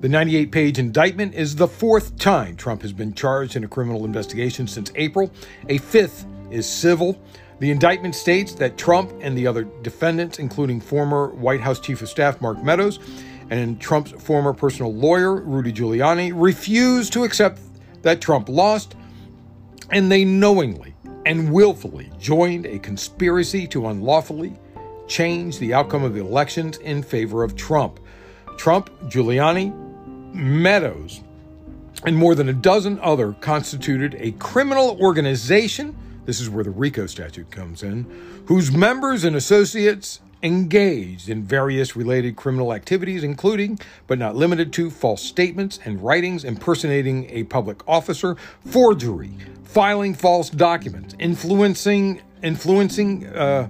The 0.00 0.08
98 0.08 0.50
page 0.50 0.78
indictment 0.78 1.34
is 1.34 1.56
the 1.56 1.68
fourth 1.68 2.16
time 2.18 2.56
Trump 2.56 2.82
has 2.82 2.92
been 2.92 3.12
charged 3.12 3.56
in 3.56 3.64
a 3.64 3.68
criminal 3.68 4.04
investigation 4.04 4.66
since 4.66 4.90
April. 4.94 5.30
A 5.68 5.78
fifth 5.78 6.24
is 6.50 6.68
civil. 6.68 7.20
The 7.58 7.70
indictment 7.70 8.14
states 8.14 8.54
that 8.54 8.78
Trump 8.78 9.12
and 9.20 9.36
the 9.36 9.46
other 9.46 9.64
defendants, 9.82 10.38
including 10.38 10.80
former 10.80 11.28
White 11.28 11.60
House 11.60 11.78
Chief 11.78 12.00
of 12.00 12.08
Staff 12.08 12.40
Mark 12.40 12.62
Meadows 12.62 13.00
and 13.50 13.80
Trump's 13.80 14.12
former 14.12 14.54
personal 14.54 14.94
lawyer 14.94 15.42
Rudy 15.42 15.72
Giuliani, 15.72 16.32
refused 16.34 17.12
to 17.12 17.24
accept 17.24 17.60
that 18.02 18.20
Trump 18.20 18.48
lost, 18.48 18.94
and 19.90 20.10
they 20.10 20.24
knowingly 20.24 20.94
and 21.26 21.52
willfully 21.52 22.10
joined 22.18 22.66
a 22.66 22.78
conspiracy 22.78 23.66
to 23.66 23.88
unlawfully 23.88 24.58
change 25.06 25.58
the 25.58 25.74
outcome 25.74 26.02
of 26.02 26.14
the 26.14 26.20
elections 26.20 26.78
in 26.78 27.02
favor 27.02 27.42
of 27.42 27.56
Trump. 27.56 28.00
Trump, 28.56 28.90
Giuliani, 29.08 29.74
Meadows, 30.34 31.20
and 32.04 32.16
more 32.16 32.34
than 32.34 32.48
a 32.48 32.52
dozen 32.52 32.98
other 33.00 33.32
constituted 33.34 34.16
a 34.18 34.32
criminal 34.32 34.98
organization. 35.00 35.96
This 36.24 36.40
is 36.40 36.50
where 36.50 36.64
the 36.64 36.70
RICO 36.70 37.06
statute 37.06 37.50
comes 37.50 37.82
in, 37.82 38.04
whose 38.46 38.72
members 38.72 39.24
and 39.24 39.36
associates 39.36 40.20
engaged 40.42 41.28
in 41.28 41.42
various 41.42 41.96
related 41.96 42.36
criminal 42.36 42.72
activities, 42.72 43.24
including, 43.24 43.78
but 44.06 44.18
not 44.18 44.36
limited 44.36 44.72
to, 44.74 44.90
false 44.90 45.22
statements 45.22 45.78
and 45.84 46.02
writings 46.02 46.44
impersonating 46.44 47.28
a 47.30 47.44
public 47.44 47.86
officer, 47.88 48.36
forgery, 48.66 49.32
filing 49.64 50.14
false 50.14 50.50
documents, 50.50 51.14
influencing, 51.18 52.20
influencing, 52.42 53.26
uh, 53.26 53.68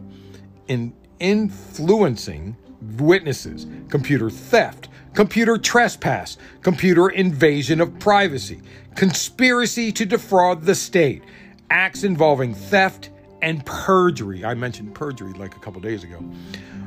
in, 0.69 0.93
influencing 1.21 2.57
witnesses, 2.99 3.66
computer 3.88 4.31
theft, 4.31 4.88
computer 5.14 5.57
trespass, 5.57 6.37
computer 6.62 7.09
invasion 7.09 7.81
of 7.81 7.99
privacy, 7.99 8.61
conspiracy 8.95 9.90
to 9.93 10.05
defraud 10.05 10.62
the 10.62 10.75
state, 10.75 11.23
acts 11.71 12.05
involving 12.05 12.55
theft 12.55 13.11
and 13.43 13.64
perjury. 13.64 14.45
I 14.45 14.55
mentioned 14.55 14.95
perjury 14.95 15.33
like 15.35 15.57
a 15.57 15.59
couple 15.59 15.81
days 15.81 16.05
ago. 16.05 16.23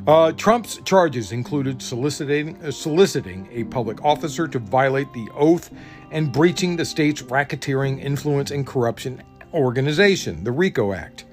Uh, 0.06 0.32
Trump's 0.32 0.80
charges 0.84 1.32
included 1.32 1.80
soliciting, 1.82 2.56
uh, 2.62 2.70
soliciting 2.70 3.48
a 3.52 3.64
public 3.64 4.04
officer 4.04 4.48
to 4.48 4.58
violate 4.58 5.12
the 5.12 5.28
oath 5.34 5.70
and 6.10 6.32
breaching 6.32 6.76
the 6.76 6.84
state's 6.84 7.22
racketeering, 7.22 8.02
influence, 8.02 8.50
and 8.50 8.66
corruption 8.66 9.22
organization, 9.52 10.42
the 10.44 10.52
RICO 10.52 10.92
Act. 10.92 11.24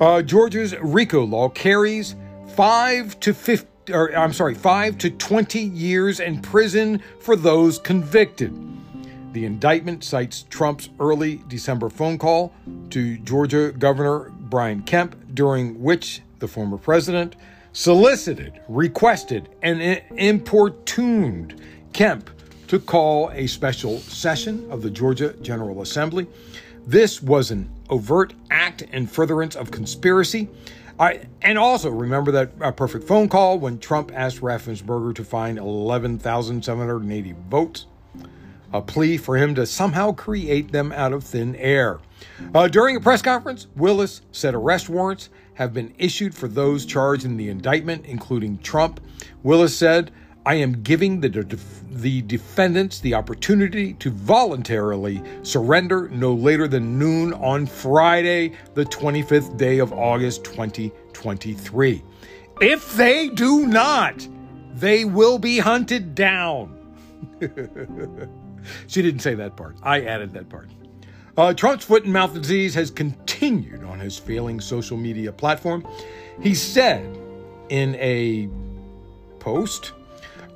Uh, 0.00 0.22
Georgia's 0.22 0.74
RICO 0.80 1.24
law 1.24 1.48
carries 1.48 2.16
five 2.54 3.18
to 3.20 3.34
50 3.34 3.68
or 3.90 4.16
I'm 4.16 4.32
sorry, 4.32 4.54
5 4.54 4.98
to 4.98 5.10
20 5.10 5.60
years 5.60 6.20
in 6.20 6.40
prison 6.40 7.02
for 7.20 7.36
those 7.36 7.78
convicted. 7.78 8.54
The 9.32 9.44
indictment 9.44 10.04
cites 10.04 10.44
Trump's 10.48 10.90
early 11.00 11.42
December 11.48 11.90
phone 11.90 12.18
call 12.18 12.54
to 12.90 13.18
Georgia 13.18 13.72
Governor 13.72 14.30
Brian 14.30 14.82
Kemp, 14.82 15.16
during 15.34 15.82
which 15.82 16.22
the 16.38 16.46
former 16.46 16.78
president 16.78 17.34
solicited, 17.72 18.60
requested, 18.68 19.48
and 19.62 20.00
importuned 20.16 21.60
Kemp 21.92 22.30
to 22.68 22.78
call 22.78 23.30
a 23.30 23.46
special 23.48 23.98
session 23.98 24.70
of 24.70 24.82
the 24.82 24.90
Georgia 24.90 25.34
General 25.42 25.82
Assembly. 25.82 26.26
This 26.86 27.20
was 27.20 27.50
an 27.50 27.68
overt 27.90 28.34
act 28.50 28.82
in 28.82 29.06
furtherance 29.06 29.56
of 29.56 29.70
conspiracy 29.70 30.48
And 30.98 31.58
also 31.58 31.90
remember 31.90 32.30
that 32.32 32.52
uh, 32.60 32.70
perfect 32.72 33.06
phone 33.06 33.28
call 33.28 33.58
when 33.58 33.78
Trump 33.78 34.12
asked 34.14 34.40
Raffensperger 34.40 35.14
to 35.14 35.24
find 35.24 35.58
11,780 35.58 37.34
votes, 37.48 37.86
a 38.72 38.80
plea 38.80 39.16
for 39.16 39.36
him 39.36 39.54
to 39.56 39.66
somehow 39.66 40.12
create 40.12 40.72
them 40.72 40.92
out 40.92 41.12
of 41.12 41.24
thin 41.24 41.56
air. 41.56 41.98
Uh, 42.54 42.68
during 42.68 42.96
a 42.96 43.00
press 43.00 43.22
conference, 43.22 43.66
Willis 43.76 44.22
said 44.32 44.54
arrest 44.54 44.88
warrants 44.88 45.30
have 45.54 45.72
been 45.72 45.94
issued 45.98 46.34
for 46.34 46.48
those 46.48 46.84
charged 46.84 47.24
in 47.24 47.36
the 47.36 47.48
indictment, 47.48 48.06
including 48.06 48.58
Trump. 48.58 49.00
Willis 49.42 49.76
said, 49.76 50.10
I 50.46 50.56
am 50.56 50.82
giving 50.82 51.20
the, 51.20 51.58
the 51.90 52.22
defendants 52.22 53.00
the 53.00 53.14
opportunity 53.14 53.94
to 53.94 54.10
voluntarily 54.10 55.22
surrender 55.42 56.08
no 56.10 56.34
later 56.34 56.68
than 56.68 56.98
noon 56.98 57.32
on 57.34 57.64
Friday, 57.64 58.52
the 58.74 58.84
25th 58.84 59.56
day 59.56 59.78
of 59.78 59.92
August 59.94 60.44
2023. 60.44 62.02
If 62.60 62.94
they 62.94 63.28
do 63.28 63.66
not, 63.66 64.28
they 64.74 65.06
will 65.06 65.38
be 65.38 65.58
hunted 65.58 66.14
down. 66.14 66.78
she 68.86 69.00
didn't 69.00 69.20
say 69.20 69.34
that 69.34 69.56
part. 69.56 69.76
I 69.82 70.02
added 70.02 70.34
that 70.34 70.50
part. 70.50 70.68
Uh, 71.36 71.54
Trump's 71.54 71.84
foot 71.84 72.04
and 72.04 72.12
mouth 72.12 72.34
disease 72.34 72.74
has 72.74 72.90
continued 72.90 73.82
on 73.82 73.98
his 73.98 74.18
failing 74.18 74.60
social 74.60 74.96
media 74.96 75.32
platform. 75.32 75.86
He 76.40 76.54
said 76.54 77.18
in 77.70 77.94
a 77.96 78.48
post, 79.40 79.92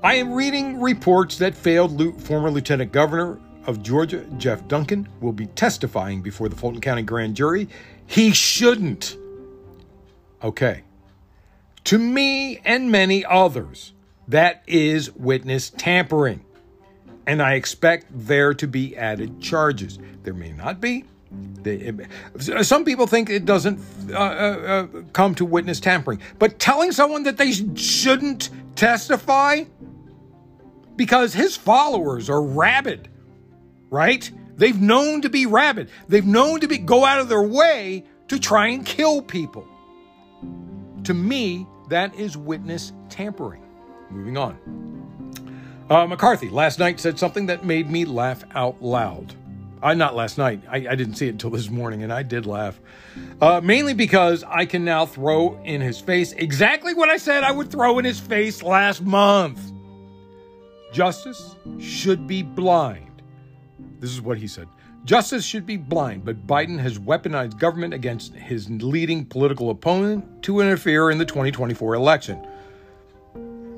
I 0.03 0.15
am 0.15 0.33
reading 0.33 0.81
reports 0.81 1.39
that 1.39 1.57
failed 1.57 2.23
former 2.23 2.53
Lieutenant 2.53 2.93
Governor 2.93 3.41
of 3.67 3.83
Georgia, 3.83 4.25
Jeff 4.39 4.67
Duncan, 4.69 5.09
will 5.21 5.33
be 5.33 5.47
testifying 5.47 6.23
before 6.23 6.49
the 6.49 6.55
Fulton 6.55 6.81
County 6.81 7.03
grand 7.03 7.35
jury. 7.35 7.69
He 8.07 8.31
shouldn't. 8.31 9.17
Okay. 10.41 10.85
To 11.85 11.99
me 11.99 12.59
and 12.65 12.93
many 12.93 13.25
others, 13.25 13.93
that 14.29 14.63
is 14.69 15.11
witness 15.17 15.71
tampering. 15.71 16.45
And 17.27 17.43
I 17.43 17.55
expect 17.55 18.07
there 18.11 18.55
to 18.55 18.69
be 18.69 18.97
added 18.97 19.41
charges. 19.41 19.99
There 20.23 20.33
may 20.33 20.53
not 20.53 20.81
be. 20.81 21.05
Some 22.63 22.85
people 22.85 23.09
think 23.09 23.31
it 23.31 23.45
doesn't 23.45 23.81
uh, 24.13 24.17
uh, 24.17 24.21
uh, 24.23 24.87
come 25.13 25.35
to 25.35 25.45
witness 25.45 25.81
tampering, 25.81 26.21
but 26.39 26.61
telling 26.61 26.93
someone 26.93 27.25
that 27.25 27.37
they 27.37 27.53
shouldn't 27.75 28.51
testify 28.77 29.65
because 30.99 31.33
his 31.33 31.57
followers 31.57 32.29
are 32.29 32.43
rabid, 32.43 33.09
right? 33.89 34.31
They've 34.57 34.79
known 34.79 35.23
to 35.23 35.31
be 35.31 35.47
rabid. 35.47 35.89
They've 36.09 36.27
known 36.27 36.61
to 36.61 36.69
be 36.69 36.77
go 36.77 37.07
out 37.07 37.21
of 37.21 37.31
their 37.31 37.43
way 37.43 38.05
to 38.27 38.39
try 38.39 38.67
and 38.67 38.85
kill 38.85 39.23
people. 39.23 39.67
To 41.05 41.15
me, 41.15 41.67
that 41.89 42.15
is 42.17 42.37
witness 42.37 42.93
tampering. 43.09 43.63
Moving 44.11 44.37
on. 44.37 44.59
Uh, 45.89 46.07
McCarthy 46.07 46.51
last 46.51 46.79
night 46.79 47.01
said 47.01 47.19
something 47.19 47.47
that 47.47 47.65
made 47.65 47.89
me 47.89 48.05
laugh 48.05 48.45
out 48.55 48.83
loud. 48.83 49.35
Uh, 49.81 49.95
not 49.95 50.17
last 50.17 50.37
night. 50.37 50.61
I, 50.69 50.79
I, 50.79 50.95
didn't 50.97 51.15
see 51.15 51.29
it 51.29 51.31
until 51.31 51.51
this 51.51 51.71
morning, 51.71 52.03
and 52.03 52.13
I 52.13 52.25
did 52.25 52.47
laugh. 52.47 52.81
Uh, 53.41 53.61
mainly 53.63 53.95
because 53.95 54.43
I 54.43 54.67
can 54.67 54.85
now 54.85 55.07
throw 55.07 55.63
in 55.63 55.81
his 55.81 56.01
face 56.01 56.33
exactly 56.33 56.95
what 56.95 57.09
I 57.09 57.17
said 57.17 57.45
I 57.45 57.53
would 57.53 57.71
throw 57.71 58.01
in 58.01 58.05
his 58.05 58.19
face 58.19 58.63
last 58.65 59.03
month. 59.03 59.61
Justice 60.99 61.55
should 61.79 62.27
be 62.27 62.43
blind. 62.43 63.23
This 64.01 64.11
is 64.11 64.21
what 64.21 64.37
he 64.37 64.49
said. 64.49 64.67
Justice 65.05 65.45
should 65.45 65.65
be 65.65 65.77
blind, 65.77 66.25
but 66.25 66.45
Biden 66.45 66.77
has 66.81 66.99
weaponized 66.99 67.57
government 67.57 67.95
against 67.95 68.35
his 68.35 68.69
leading 68.69 69.25
political 69.25 69.71
opponent 69.71 70.43
to 70.43 70.59
interfere 70.59 71.13
in 71.13 71.19
the 71.19 71.25
2024 71.25 71.95
election. 71.95 72.45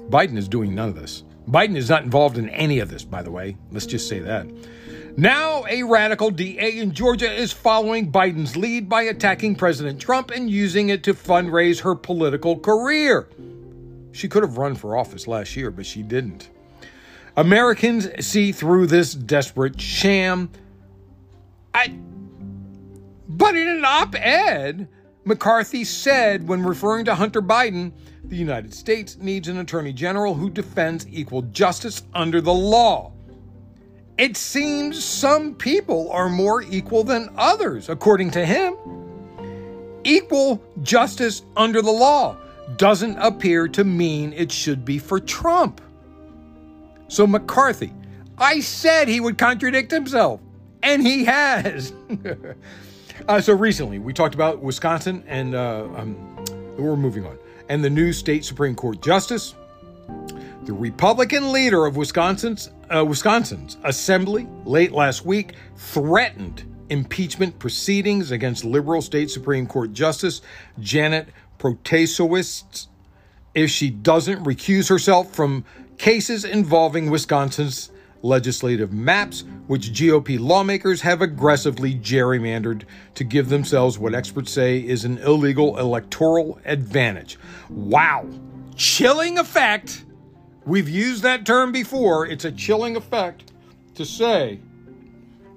Biden 0.08 0.38
is 0.38 0.48
doing 0.48 0.74
none 0.74 0.88
of 0.88 0.94
this. 0.94 1.24
Biden 1.46 1.76
is 1.76 1.90
not 1.90 2.04
involved 2.04 2.38
in 2.38 2.48
any 2.48 2.78
of 2.78 2.88
this, 2.88 3.04
by 3.04 3.22
the 3.22 3.30
way. 3.30 3.54
Let's 3.70 3.84
just 3.84 4.08
say 4.08 4.20
that. 4.20 4.46
Now, 5.18 5.66
a 5.68 5.82
radical 5.82 6.30
DA 6.30 6.78
in 6.78 6.94
Georgia 6.94 7.30
is 7.30 7.52
following 7.52 8.10
Biden's 8.10 8.56
lead 8.56 8.88
by 8.88 9.02
attacking 9.02 9.56
President 9.56 10.00
Trump 10.00 10.30
and 10.30 10.48
using 10.48 10.88
it 10.88 11.02
to 11.02 11.12
fundraise 11.12 11.82
her 11.82 11.94
political 11.94 12.58
career. 12.58 13.28
She 14.12 14.26
could 14.26 14.42
have 14.42 14.56
run 14.56 14.74
for 14.74 14.96
office 14.96 15.28
last 15.28 15.54
year, 15.54 15.70
but 15.70 15.84
she 15.84 16.02
didn't. 16.02 16.48
Americans 17.40 18.06
see 18.23 18.52
through 18.52 18.87
this 18.87 19.14
desperate 19.14 19.80
sham. 19.80 20.50
I, 21.73 21.88
but 23.26 23.56
in 23.56 23.66
an 23.66 23.82
op 23.82 24.14
ed, 24.14 24.86
McCarthy 25.25 25.84
said 25.84 26.47
when 26.47 26.62
referring 26.62 27.06
to 27.06 27.14
Hunter 27.14 27.41
Biden, 27.41 27.93
the 28.25 28.36
United 28.36 28.75
States 28.75 29.17
needs 29.17 29.49
an 29.49 29.56
attorney 29.56 29.95
general 29.95 30.34
who 30.34 30.50
defends 30.50 31.08
equal 31.08 31.41
justice 31.41 32.02
under 32.12 32.43
the 32.43 32.52
law. 32.52 33.10
It 34.19 34.36
seems 34.36 35.02
some 35.02 35.54
people 35.54 36.12
are 36.12 36.28
more 36.28 36.60
equal 36.60 37.04
than 37.04 37.30
others, 37.38 37.88
according 37.88 38.32
to 38.32 38.45
him. 38.45 38.75
Equal 40.04 40.62
justice 40.82 41.41
under 41.56 41.80
the 41.80 41.91
law 41.91 42.36
doesn't 42.76 43.17
appear 43.17 43.67
to 43.69 43.82
mean 43.82 44.34
it 44.34 44.52
should 44.52 44.84
be 44.84 44.99
for 44.99 45.19
Trump. 45.19 45.80
So, 47.10 47.26
McCarthy, 47.26 47.92
I 48.38 48.60
said 48.60 49.08
he 49.08 49.18
would 49.18 49.36
contradict 49.36 49.90
himself, 49.90 50.40
and 50.80 51.04
he 51.04 51.25
has. 51.25 51.92
uh, 53.28 53.40
so, 53.40 53.52
recently 53.52 53.99
we 53.99 54.12
talked 54.12 54.36
about 54.36 54.62
Wisconsin, 54.62 55.25
and 55.26 55.56
uh, 55.56 55.88
um, 55.96 56.36
we're 56.78 56.94
moving 56.94 57.26
on, 57.26 57.36
and 57.68 57.82
the 57.82 57.90
new 57.90 58.12
state 58.12 58.44
Supreme 58.44 58.76
Court 58.76 59.02
justice. 59.02 59.56
The 60.66 60.73
Republican 60.73 61.50
leader 61.50 61.84
of 61.84 61.96
Wisconsin's 61.96 62.70
uh, 62.94 63.04
Wisconsin's 63.04 63.76
assembly 63.82 64.46
late 64.64 64.92
last 64.92 65.26
week 65.26 65.54
threatened 65.75 66.64
impeachment 66.90 67.58
proceedings 67.58 68.30
against 68.30 68.64
liberal 68.64 69.02
state 69.02 69.30
Supreme 69.30 69.66
Court 69.66 69.92
Justice 69.92 70.42
Janet 70.78 71.30
Protasiewicz 71.58 72.86
if 73.54 73.70
she 73.70 73.90
doesn't 73.90 74.44
recuse 74.44 74.88
herself 74.88 75.34
from 75.34 75.64
cases 76.00 76.47
involving 76.47 77.10
Wisconsin's 77.10 77.91
legislative 78.23 78.91
maps, 78.91 79.45
which 79.67 79.93
GOP 79.93 80.41
lawmakers 80.41 81.02
have 81.02 81.21
aggressively 81.21 81.95
gerrymandered 81.95 82.84
to 83.15 83.23
give 83.23 83.50
themselves 83.50 83.99
what 83.99 84.15
experts 84.15 84.50
say 84.50 84.78
is 84.78 85.04
an 85.04 85.19
illegal 85.19 85.78
electoral 85.78 86.58
advantage. 86.65 87.39
Wow. 87.69 88.26
Chilling 88.76 89.39
effect. 89.39 90.06
We've 90.65 90.89
used 90.89 91.23
that 91.23 91.45
term 91.45 91.71
before. 91.71 92.26
It's 92.26 92.47
a 92.47 92.52
chilling 92.52 92.97
effect 92.97 93.52
to 93.95 94.06
say 94.06 94.58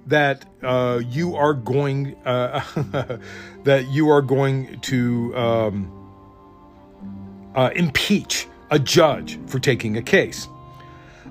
that 0.08 0.44
uh, 0.62 1.02
you 1.08 1.38
are 1.38 1.54
going 1.54 2.18
uh, 2.26 2.62
that 3.64 3.88
you 3.88 4.10
are 4.10 4.22
going 4.22 4.78
to 4.82 5.38
um, 5.38 7.52
uh, 7.56 7.70
impeach 7.74 8.48
a 8.74 8.80
judge 8.80 9.40
for 9.46 9.60
taking 9.60 9.98
a 9.98 10.02
case. 10.02 10.48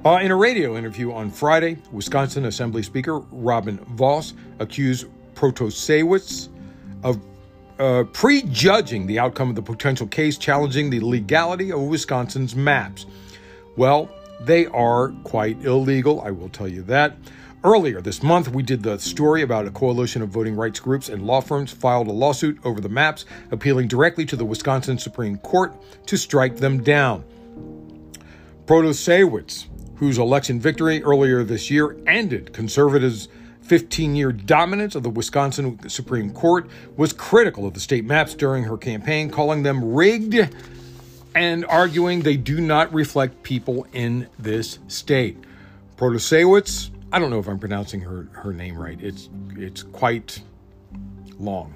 Uh, 0.04 0.20
in 0.22 0.30
a 0.30 0.36
radio 0.36 0.76
interview 0.76 1.12
on 1.12 1.28
Friday, 1.28 1.76
Wisconsin 1.90 2.44
Assembly 2.44 2.84
Speaker 2.84 3.18
Robin 3.32 3.78
Vos 3.96 4.34
accused 4.60 5.06
Protasiewicz 5.34 6.48
of 7.02 7.20
uh, 7.80 8.04
prejudging 8.12 9.08
the 9.08 9.18
outcome 9.18 9.48
of 9.48 9.56
the 9.56 9.62
potential 9.62 10.06
case 10.06 10.38
challenging 10.38 10.88
the 10.88 11.00
legality 11.00 11.72
of 11.72 11.80
Wisconsin's 11.80 12.54
maps. 12.54 13.06
Well, 13.76 14.08
they 14.42 14.66
are 14.66 15.08
quite 15.24 15.60
illegal, 15.64 16.20
I 16.20 16.30
will 16.30 16.48
tell 16.48 16.68
you 16.68 16.82
that. 16.82 17.16
Earlier 17.64 18.00
this 18.00 18.24
month, 18.24 18.48
we 18.48 18.64
did 18.64 18.82
the 18.82 18.98
story 18.98 19.42
about 19.42 19.68
a 19.68 19.70
coalition 19.70 20.20
of 20.20 20.30
voting 20.30 20.56
rights 20.56 20.80
groups 20.80 21.08
and 21.08 21.24
law 21.24 21.40
firms 21.40 21.70
filed 21.70 22.08
a 22.08 22.12
lawsuit 22.12 22.58
over 22.64 22.80
the 22.80 22.88
maps, 22.88 23.24
appealing 23.52 23.86
directly 23.86 24.24
to 24.26 24.34
the 24.34 24.44
Wisconsin 24.44 24.98
Supreme 24.98 25.38
Court 25.38 25.72
to 26.06 26.16
strike 26.16 26.56
them 26.56 26.82
down. 26.82 27.22
Protasiewicz, 28.66 29.66
whose 29.94 30.18
election 30.18 30.58
victory 30.58 31.04
earlier 31.04 31.44
this 31.44 31.70
year 31.70 31.96
ended 32.04 32.52
conservatives' 32.52 33.28
15 33.60 34.16
year 34.16 34.32
dominance 34.32 34.96
of 34.96 35.04
the 35.04 35.10
Wisconsin 35.10 35.88
Supreme 35.88 36.32
Court, 36.32 36.68
was 36.96 37.12
critical 37.12 37.64
of 37.64 37.74
the 37.74 37.80
state 37.80 38.04
maps 38.04 38.34
during 38.34 38.64
her 38.64 38.76
campaign, 38.76 39.30
calling 39.30 39.62
them 39.62 39.94
rigged 39.94 40.52
and 41.36 41.64
arguing 41.66 42.22
they 42.22 42.36
do 42.36 42.60
not 42.60 42.92
reflect 42.92 43.44
people 43.44 43.86
in 43.92 44.26
this 44.36 44.80
state. 44.88 45.38
Protasiewicz 45.96 46.91
I 47.12 47.18
don't 47.18 47.28
know 47.28 47.38
if 47.38 47.46
I'm 47.46 47.58
pronouncing 47.58 48.00
her 48.00 48.26
her 48.32 48.54
name 48.54 48.76
right. 48.76 48.98
It's 49.00 49.28
it's 49.54 49.82
quite 49.82 50.42
long. 51.38 51.74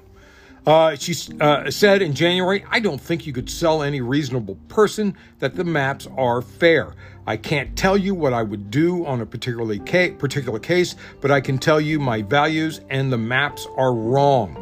Uh, 0.65 0.95
she 0.95 1.15
uh, 1.39 1.71
said 1.71 2.01
in 2.01 2.13
January, 2.13 2.65
I 2.69 2.81
don't 2.81 2.99
think 2.99 3.25
you 3.25 3.31
could 3.31 3.49
sell 3.49 3.83
any 3.83 4.01
reasonable 4.01 4.55
person 4.67 5.15
that 5.39 5.55
the 5.55 5.63
maps 5.63 6.09
are 6.17 6.41
fair. 6.41 6.93
I 7.25 7.37
can't 7.37 7.77
tell 7.77 7.95
you 7.95 8.13
what 8.13 8.33
I 8.33 8.43
would 8.43 8.69
do 8.69 9.05
on 9.05 9.21
a 9.21 9.25
particularly 9.25 9.79
ca- 9.79 10.11
particular 10.11 10.59
case, 10.59 10.95
but 11.21 11.31
I 11.31 11.39
can 11.39 11.57
tell 11.57 11.79
you 11.79 11.99
my 12.01 12.21
values 12.21 12.81
and 12.89 13.13
the 13.13 13.17
maps 13.17 13.65
are 13.77 13.93
wrong. 13.93 14.57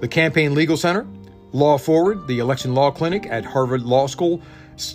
The 0.00 0.08
Campaign 0.08 0.54
Legal 0.54 0.78
Center, 0.78 1.06
Law 1.52 1.76
Forward, 1.76 2.26
the 2.28 2.38
Election 2.38 2.74
Law 2.74 2.90
Clinic 2.90 3.26
at 3.26 3.44
Harvard 3.44 3.82
Law 3.82 4.06
School, 4.06 4.40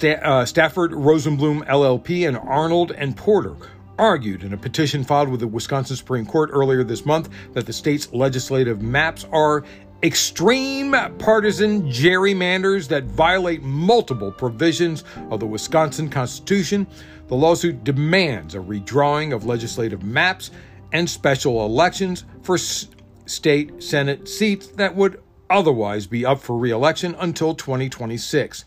uh, 0.04 0.46
Stafford 0.46 0.92
Rosenbaum 0.92 1.66
LLP, 1.66 2.28
and 2.28 2.36
Arnold 2.36 2.92
and 2.94 3.16
Porter 3.16 3.56
argued 3.98 4.44
in 4.44 4.54
a 4.54 4.58
petition 4.58 5.04
filed 5.04 5.30
with 5.30 5.40
the 5.40 5.48
Wisconsin 5.48 5.96
Supreme 5.96 6.26
Court 6.26 6.50
earlier 6.54 6.84
this 6.84 7.06
month 7.06 7.30
that 7.54 7.66
the 7.66 7.74
state's 7.74 8.12
legislative 8.14 8.82
maps 8.82 9.26
are 9.32 9.64
extreme 10.04 10.92
partisan 11.18 11.84
gerrymanders 11.90 12.88
that 12.88 13.04
violate 13.06 13.64
multiple 13.64 14.32
provisions 14.32 15.04
of 15.32 15.40
the 15.40 15.48
Wisconsin 15.48 16.10
Constitution. 16.10 16.86
The 17.28 17.36
lawsuit 17.36 17.84
demands 17.84 18.54
a 18.56 18.60
redrawing 18.60 19.34
of 19.34 19.46
legislative 19.46 20.04
maps 20.04 20.52
and 20.94 21.10
special 21.10 21.66
elections 21.66 22.26
for 22.44 22.56
s- 22.56 22.88
state 23.26 23.82
Senate 23.84 24.30
seats 24.30 24.68
that 24.68 24.96
would 24.96 25.20
otherwise 25.50 26.06
be 26.08 26.26
up 26.26 26.40
for 26.40 26.58
reelection 26.58 27.16
until 27.20 27.56
2026. 27.56 28.66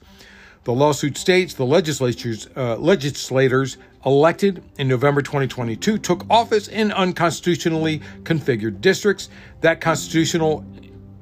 The 0.64 0.75
lawsuit 0.75 1.16
states 1.16 1.55
the 1.55 1.64
legislatures, 1.64 2.46
uh, 2.55 2.77
legislators 2.77 3.79
elected 4.05 4.62
in 4.77 4.88
November 4.88 5.23
2022 5.23 5.96
took 5.96 6.27
office 6.29 6.68
in 6.68 6.92
unconstitutionally 6.92 8.03
configured 8.25 8.83
districts. 8.83 9.31
That 9.62 9.81
constitutional 9.81 10.64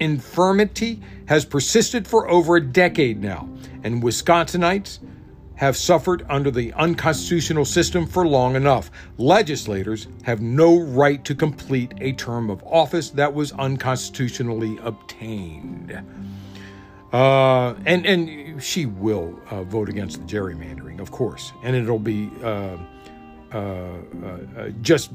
infirmity 0.01 1.01
has 1.27 1.45
persisted 1.45 2.09
for 2.09 2.29
over 2.29 2.57
a 2.57 2.61
decade 2.61 3.23
now, 3.23 3.49
and 3.85 4.03
Wisconsinites 4.03 4.99
have 5.55 5.77
suffered 5.77 6.27
under 6.29 6.51
the 6.51 6.73
unconstitutional 6.73 7.65
system 7.65 8.07
for 8.07 8.27
long 8.27 8.57
enough. 8.57 8.91
Legislators 9.19 10.09
have 10.25 10.41
no 10.41 10.81
right 10.81 11.25
to 11.25 11.35
complete 11.37 11.95
a 12.01 12.13
term 12.13 12.51
of 12.51 12.63
office 12.65 13.11
that 13.11 13.33
was 13.33 13.53
unconstitutionally 13.53 14.79
obtained. 14.83 16.01
Uh, 17.13 17.75
and 17.87 18.05
and 18.05 18.63
she 18.63 18.85
will 18.85 19.39
uh, 19.51 19.63
vote 19.63 19.89
against 19.89 20.19
the 20.19 20.25
gerrymandering, 20.25 21.01
of 21.01 21.11
course, 21.11 21.53
and 21.63 21.75
it'll 21.75 21.99
be 21.99 22.31
uh, 22.43 22.77
uh, 23.53 23.59
uh, 23.59 24.69
just 24.83 25.11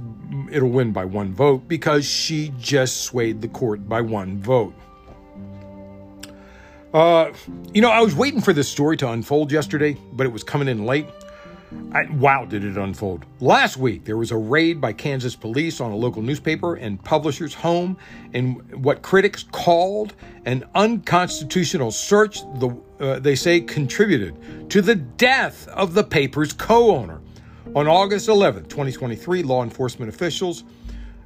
it'll 0.51 0.69
win 0.69 0.91
by 0.91 1.05
one 1.05 1.33
vote 1.33 1.67
because 1.67 2.03
she 2.03 2.51
just 2.57 3.01
swayed 3.01 3.41
the 3.41 3.47
court 3.47 3.87
by 3.87 4.01
one 4.01 4.39
vote. 4.39 4.73
Uh, 6.93 7.31
you 7.73 7.81
know, 7.81 7.89
I 7.89 8.01
was 8.01 8.15
waiting 8.15 8.41
for 8.41 8.53
this 8.53 8.67
story 8.67 8.97
to 8.97 9.09
unfold 9.09 9.51
yesterday, 9.51 9.95
but 10.13 10.25
it 10.25 10.29
was 10.31 10.43
coming 10.43 10.67
in 10.67 10.85
late. 10.85 11.07
I, 11.91 12.05
wow, 12.13 12.45
did 12.45 12.63
it 12.63 12.77
unfold. 12.77 13.25
Last 13.39 13.77
week, 13.77 14.05
there 14.05 14.17
was 14.17 14.31
a 14.31 14.37
raid 14.37 14.79
by 14.79 14.93
Kansas 14.93 15.35
police 15.35 15.81
on 15.81 15.91
a 15.91 15.95
local 15.95 16.21
newspaper 16.21 16.75
and 16.75 17.03
publisher's 17.03 17.53
home 17.53 17.97
in 18.33 18.53
what 18.81 19.01
critics 19.01 19.43
called 19.51 20.13
an 20.45 20.63
unconstitutional 20.75 21.91
search, 21.91 22.41
the, 22.59 22.75
uh, 22.99 23.19
they 23.19 23.35
say 23.35 23.61
contributed 23.61 24.69
to 24.69 24.81
the 24.81 24.95
death 24.95 25.67
of 25.69 25.93
the 25.93 26.03
paper's 26.03 26.53
co 26.53 26.95
owner. 26.95 27.21
On 27.75 27.87
August 27.87 28.27
11, 28.27 28.65
2023, 28.65 29.41
law 29.43 29.63
enforcement 29.63 30.13
officials, 30.13 30.63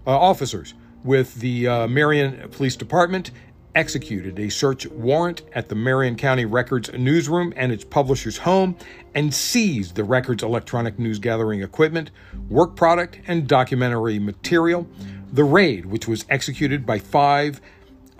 uh, 0.05 0.11
officers 0.11 0.75
with 1.03 1.35
the 1.35 1.67
uh, 1.67 1.87
Marion 1.87 2.49
Police 2.49 2.75
Department 2.75 3.31
executed 3.75 4.39
a 4.39 4.49
search 4.49 4.87
warrant 4.87 5.43
at 5.53 5.69
the 5.69 5.75
Marion 5.75 6.15
County 6.15 6.45
Records 6.45 6.91
newsroom 6.93 7.53
and 7.55 7.71
its 7.71 7.83
publisher's 7.83 8.37
home 8.37 8.75
and 9.13 9.31
seized 9.31 9.95
the 9.95 10.03
Records 10.03 10.41
electronic 10.41 10.97
news 10.97 11.19
gathering 11.19 11.61
equipment, 11.61 12.09
work 12.49 12.75
product, 12.75 13.19
and 13.27 13.47
documentary 13.47 14.17
material. 14.17 14.87
The 15.31 15.43
raid, 15.43 15.85
which 15.85 16.07
was 16.07 16.25
executed 16.29 16.85
by 16.85 16.99
five 16.99 17.61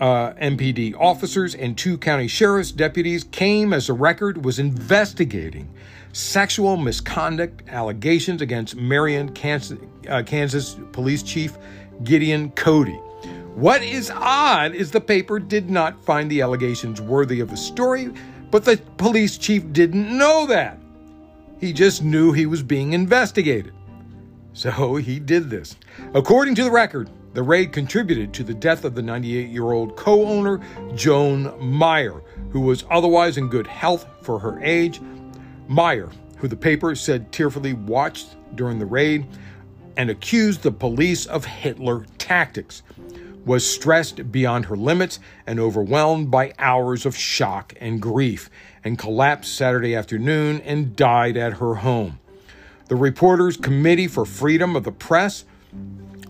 uh, 0.00 0.32
MPD 0.34 0.94
officers 0.98 1.54
and 1.54 1.76
two 1.76 1.98
county 1.98 2.28
sheriff's 2.28 2.72
deputies, 2.72 3.24
came 3.24 3.72
as 3.72 3.88
the 3.88 3.92
record 3.92 4.44
was 4.44 4.58
investigating 4.58 5.68
sexual 6.12 6.76
misconduct 6.76 7.62
allegations 7.68 8.42
against 8.42 8.76
Marion, 8.76 9.28
Kansas, 9.34 9.78
uh, 10.08 10.22
Kansas 10.24 10.76
Police 10.92 11.22
Chief 11.22 11.56
Gideon 12.04 12.50
Cody. 12.52 12.98
What 13.54 13.82
is 13.82 14.10
odd 14.10 14.74
is 14.74 14.90
the 14.90 15.00
paper 15.00 15.38
did 15.38 15.68
not 15.68 16.04
find 16.04 16.30
the 16.30 16.42
allegations 16.42 17.00
worthy 17.00 17.40
of 17.40 17.52
a 17.52 17.56
story, 17.56 18.10
but 18.50 18.64
the 18.64 18.76
police 18.96 19.36
chief 19.36 19.72
didn't 19.72 20.16
know 20.16 20.46
that. 20.46 20.78
He 21.60 21.72
just 21.72 22.02
knew 22.02 22.32
he 22.32 22.46
was 22.46 22.62
being 22.62 22.92
investigated. 22.92 23.72
So 24.52 24.96
he 24.96 25.18
did 25.18 25.50
this. 25.50 25.76
According 26.14 26.54
to 26.56 26.64
the 26.64 26.70
record, 26.70 27.10
the 27.38 27.44
raid 27.44 27.70
contributed 27.70 28.34
to 28.34 28.42
the 28.42 28.52
death 28.52 28.84
of 28.84 28.96
the 28.96 29.02
98 29.02 29.48
year 29.48 29.70
old 29.70 29.94
co 29.94 30.26
owner, 30.26 30.60
Joan 30.96 31.54
Meyer, 31.64 32.20
who 32.50 32.58
was 32.58 32.84
otherwise 32.90 33.36
in 33.36 33.46
good 33.46 33.68
health 33.68 34.08
for 34.22 34.40
her 34.40 34.60
age. 34.60 35.00
Meyer, 35.68 36.10
who 36.38 36.48
the 36.48 36.56
paper 36.56 36.96
said 36.96 37.30
tearfully 37.30 37.74
watched 37.74 38.34
during 38.56 38.80
the 38.80 38.86
raid 38.86 39.24
and 39.96 40.10
accused 40.10 40.64
the 40.64 40.72
police 40.72 41.26
of 41.26 41.44
Hitler 41.44 42.06
tactics 42.18 42.82
was 43.44 43.64
stressed 43.64 44.32
beyond 44.32 44.64
her 44.64 44.76
limits 44.76 45.20
and 45.46 45.60
overwhelmed 45.60 46.32
by 46.32 46.52
hours 46.58 47.06
of 47.06 47.16
shock 47.16 47.72
and 47.80 48.02
grief, 48.02 48.50
and 48.82 48.98
collapsed 48.98 49.54
Saturday 49.54 49.94
afternoon 49.94 50.60
and 50.62 50.96
died 50.96 51.36
at 51.36 51.58
her 51.58 51.76
home. 51.76 52.18
The 52.88 52.96
Reporters 52.96 53.56
Committee 53.56 54.08
for 54.08 54.24
Freedom 54.24 54.74
of 54.74 54.82
the 54.82 54.90
Press 54.90 55.44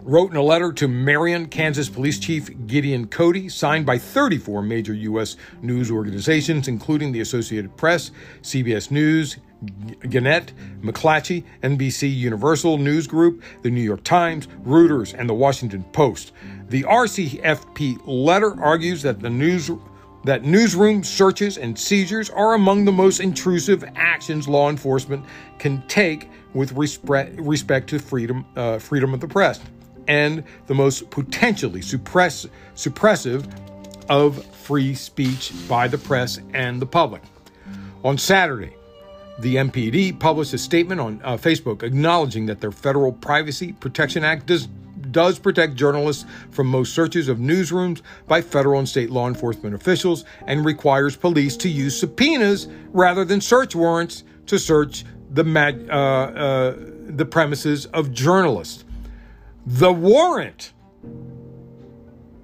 wrote 0.02 0.30
in 0.30 0.36
a 0.36 0.42
letter 0.42 0.72
to 0.72 0.88
Marion, 0.88 1.46
Kansas 1.46 1.88
Police 1.88 2.18
Chief 2.18 2.50
Gideon 2.66 3.06
Cody, 3.06 3.48
signed 3.48 3.86
by 3.86 3.98
34 3.98 4.62
major 4.62 4.94
U.S. 4.94 5.36
news 5.62 5.90
organizations, 5.90 6.68
including 6.68 7.12
the 7.12 7.20
Associated 7.20 7.76
Press, 7.76 8.10
CBS 8.42 8.90
News, 8.90 9.36
Gannett, 10.08 10.52
McClatchy, 10.80 11.44
NBC 11.62 12.14
Universal 12.14 12.78
News 12.78 13.06
Group, 13.06 13.42
the 13.62 13.70
New 13.70 13.82
York 13.82 14.04
Times, 14.04 14.46
Reuters, 14.64 15.14
and 15.18 15.28
the 15.28 15.34
Washington 15.34 15.82
Post. 15.92 16.32
The 16.68 16.84
RCFP 16.84 18.00
letter 18.06 18.60
argues 18.62 19.02
that 19.02 19.20
the 19.20 19.30
news 19.30 19.70
that 20.24 20.44
newsroom 20.44 21.04
searches 21.04 21.58
and 21.58 21.78
seizures 21.78 22.28
are 22.28 22.54
among 22.54 22.84
the 22.84 22.92
most 22.92 23.20
intrusive 23.20 23.84
actions 23.96 24.48
law 24.48 24.68
enforcement 24.68 25.24
can 25.58 25.82
take 25.86 26.28
with 26.54 26.72
respect, 26.72 27.38
respect 27.38 27.88
to 27.90 27.98
freedom 27.98 28.44
uh, 28.56 28.78
freedom 28.78 29.14
of 29.14 29.20
the 29.20 29.28
press 29.28 29.60
and 30.08 30.42
the 30.66 30.74
most 30.74 31.10
potentially 31.10 31.82
suppress, 31.82 32.46
suppressive 32.74 33.48
of 34.08 34.44
free 34.56 34.94
speech 34.94 35.52
by 35.68 35.86
the 35.86 35.98
press 35.98 36.40
and 36.54 36.80
the 36.80 36.86
public. 36.86 37.22
On 38.04 38.18
Saturday, 38.18 38.74
the 39.38 39.56
MPD 39.56 40.18
published 40.18 40.52
a 40.54 40.58
statement 40.58 41.00
on 41.00 41.20
uh, 41.22 41.36
Facebook 41.36 41.82
acknowledging 41.82 42.46
that 42.46 42.60
their 42.60 42.72
Federal 42.72 43.12
Privacy 43.12 43.72
Protection 43.74 44.24
Act 44.24 44.46
does 44.46 44.68
does 45.12 45.38
protect 45.38 45.74
journalists 45.74 46.26
from 46.50 46.66
most 46.66 46.94
searches 46.94 47.28
of 47.28 47.38
newsrooms 47.38 48.02
by 48.26 48.42
federal 48.42 48.78
and 48.78 48.88
state 48.88 49.08
law 49.10 49.26
enforcement 49.26 49.74
officials 49.74 50.24
and 50.46 50.66
requires 50.66 51.16
police 51.16 51.56
to 51.56 51.68
use 51.68 51.98
subpoenas 51.98 52.68
rather 52.92 53.24
than 53.24 53.40
search 53.40 53.74
warrants 53.74 54.24
to 54.46 54.58
search 54.58 55.04
the 55.30 55.44
uh, 55.90 55.94
uh, 55.94 56.74
the 57.16 57.24
premises 57.24 57.86
of 57.86 58.12
journalists. 58.12 58.84
The 59.70 59.92
warrant. 59.92 60.72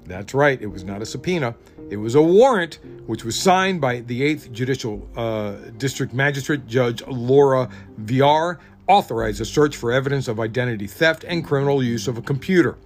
That's 0.04 0.34
right, 0.34 0.60
it 0.60 0.66
was 0.66 0.84
not 0.84 1.00
a 1.00 1.06
subpoena. 1.06 1.54
It 1.88 1.96
was 1.96 2.16
a 2.16 2.20
warrant 2.20 2.80
which 3.06 3.24
was 3.24 3.34
signed 3.34 3.80
by 3.80 4.00
the 4.00 4.20
8th 4.20 4.52
Judicial 4.52 5.08
uh, 5.16 5.52
District 5.78 6.12
Magistrate 6.12 6.66
Judge 6.66 7.02
Laura 7.06 7.70
Viar, 8.02 8.58
authorized 8.88 9.40
a 9.40 9.46
search 9.46 9.74
for 9.74 9.90
evidence 9.90 10.28
of 10.28 10.38
identity 10.38 10.86
theft 10.86 11.24
and 11.24 11.42
criminal 11.42 11.82
use 11.82 12.08
of 12.08 12.18
a 12.18 12.22
computer. 12.22 12.76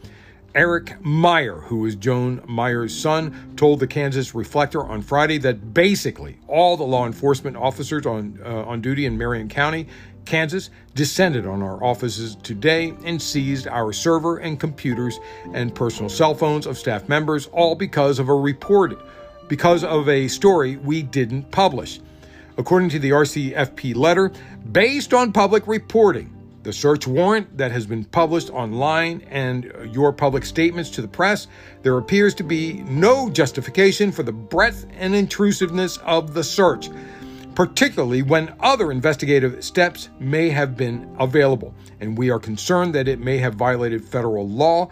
Eric 0.54 1.04
Meyer, 1.04 1.56
who 1.56 1.84
is 1.86 1.96
Joan 1.96 2.40
Meyer's 2.46 2.96
son, 2.96 3.54
told 3.56 3.80
the 3.80 3.88
Kansas 3.88 4.36
Reflector 4.36 4.84
on 4.84 5.02
Friday 5.02 5.38
that 5.38 5.74
basically 5.74 6.38
all 6.46 6.76
the 6.76 6.84
law 6.84 7.06
enforcement 7.06 7.56
officers 7.56 8.06
on, 8.06 8.38
uh, 8.44 8.62
on 8.62 8.80
duty 8.80 9.04
in 9.04 9.18
Marion 9.18 9.48
County, 9.48 9.88
Kansas, 10.28 10.68
descended 10.94 11.46
on 11.46 11.62
our 11.62 11.82
offices 11.82 12.36
today 12.42 12.92
and 13.02 13.20
seized 13.20 13.66
our 13.66 13.94
server 13.94 14.36
and 14.36 14.60
computers 14.60 15.18
and 15.54 15.74
personal 15.74 16.10
cell 16.10 16.34
phones 16.34 16.66
of 16.66 16.76
staff 16.76 17.08
members, 17.08 17.46
all 17.46 17.74
because 17.74 18.18
of 18.18 18.28
a 18.28 18.34
report, 18.34 19.00
because 19.48 19.82
of 19.82 20.06
a 20.06 20.28
story 20.28 20.76
we 20.76 21.02
didn't 21.02 21.50
publish. 21.50 22.00
According 22.58 22.90
to 22.90 22.98
the 22.98 23.10
RCFP 23.10 23.96
letter, 23.96 24.30
based 24.70 25.14
on 25.14 25.32
public 25.32 25.66
reporting, 25.66 26.34
the 26.62 26.74
search 26.74 27.06
warrant 27.06 27.56
that 27.56 27.72
has 27.72 27.86
been 27.86 28.04
published 28.04 28.50
online 28.50 29.22
and 29.30 29.72
your 29.90 30.12
public 30.12 30.44
statements 30.44 30.90
to 30.90 31.00
the 31.00 31.08
press, 31.08 31.46
there 31.82 31.96
appears 31.96 32.34
to 32.34 32.42
be 32.42 32.82
no 32.82 33.30
justification 33.30 34.12
for 34.12 34.22
the 34.22 34.32
breadth 34.32 34.84
and 34.98 35.14
intrusiveness 35.14 35.96
of 35.98 36.34
the 36.34 36.44
search, 36.44 36.90
particularly 37.58 38.22
when 38.22 38.54
other 38.60 38.92
investigative 38.92 39.64
steps 39.64 40.10
may 40.20 40.48
have 40.48 40.76
been 40.76 41.12
available. 41.18 41.74
And 41.98 42.16
we 42.16 42.30
are 42.30 42.38
concerned 42.38 42.94
that 42.94 43.08
it 43.08 43.18
may 43.18 43.38
have 43.38 43.54
violated 43.56 44.04
federal 44.04 44.48
law. 44.48 44.90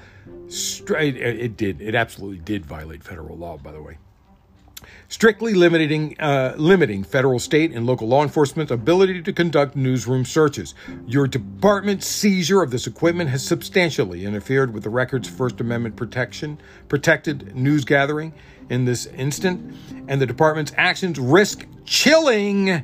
It 0.48 1.56
did. 1.56 1.80
It 1.80 1.94
absolutely 1.94 2.40
did 2.40 2.66
violate 2.66 3.04
federal 3.04 3.36
law, 3.36 3.56
by 3.56 3.70
the 3.70 3.80
way 3.80 3.98
strictly 5.08 5.54
limiting, 5.54 6.18
uh, 6.20 6.54
limiting 6.56 7.04
federal, 7.04 7.38
state, 7.38 7.72
and 7.72 7.86
local 7.86 8.08
law 8.08 8.22
enforcement's 8.22 8.72
ability 8.72 9.22
to 9.22 9.32
conduct 9.32 9.76
newsroom 9.76 10.24
searches. 10.24 10.74
Your 11.06 11.26
department's 11.26 12.06
seizure 12.06 12.62
of 12.62 12.70
this 12.70 12.86
equipment 12.86 13.30
has 13.30 13.44
substantially 13.44 14.24
interfered 14.24 14.72
with 14.72 14.82
the 14.82 14.90
record's 14.90 15.28
First 15.28 15.60
Amendment 15.60 15.96
protection, 15.96 16.58
protected 16.88 17.54
news 17.54 17.84
gathering 17.84 18.32
in 18.68 18.84
this 18.84 19.06
instant, 19.06 19.74
and 20.08 20.20
the 20.20 20.26
department's 20.26 20.72
actions 20.76 21.18
risk 21.18 21.66
chilling. 21.84 22.82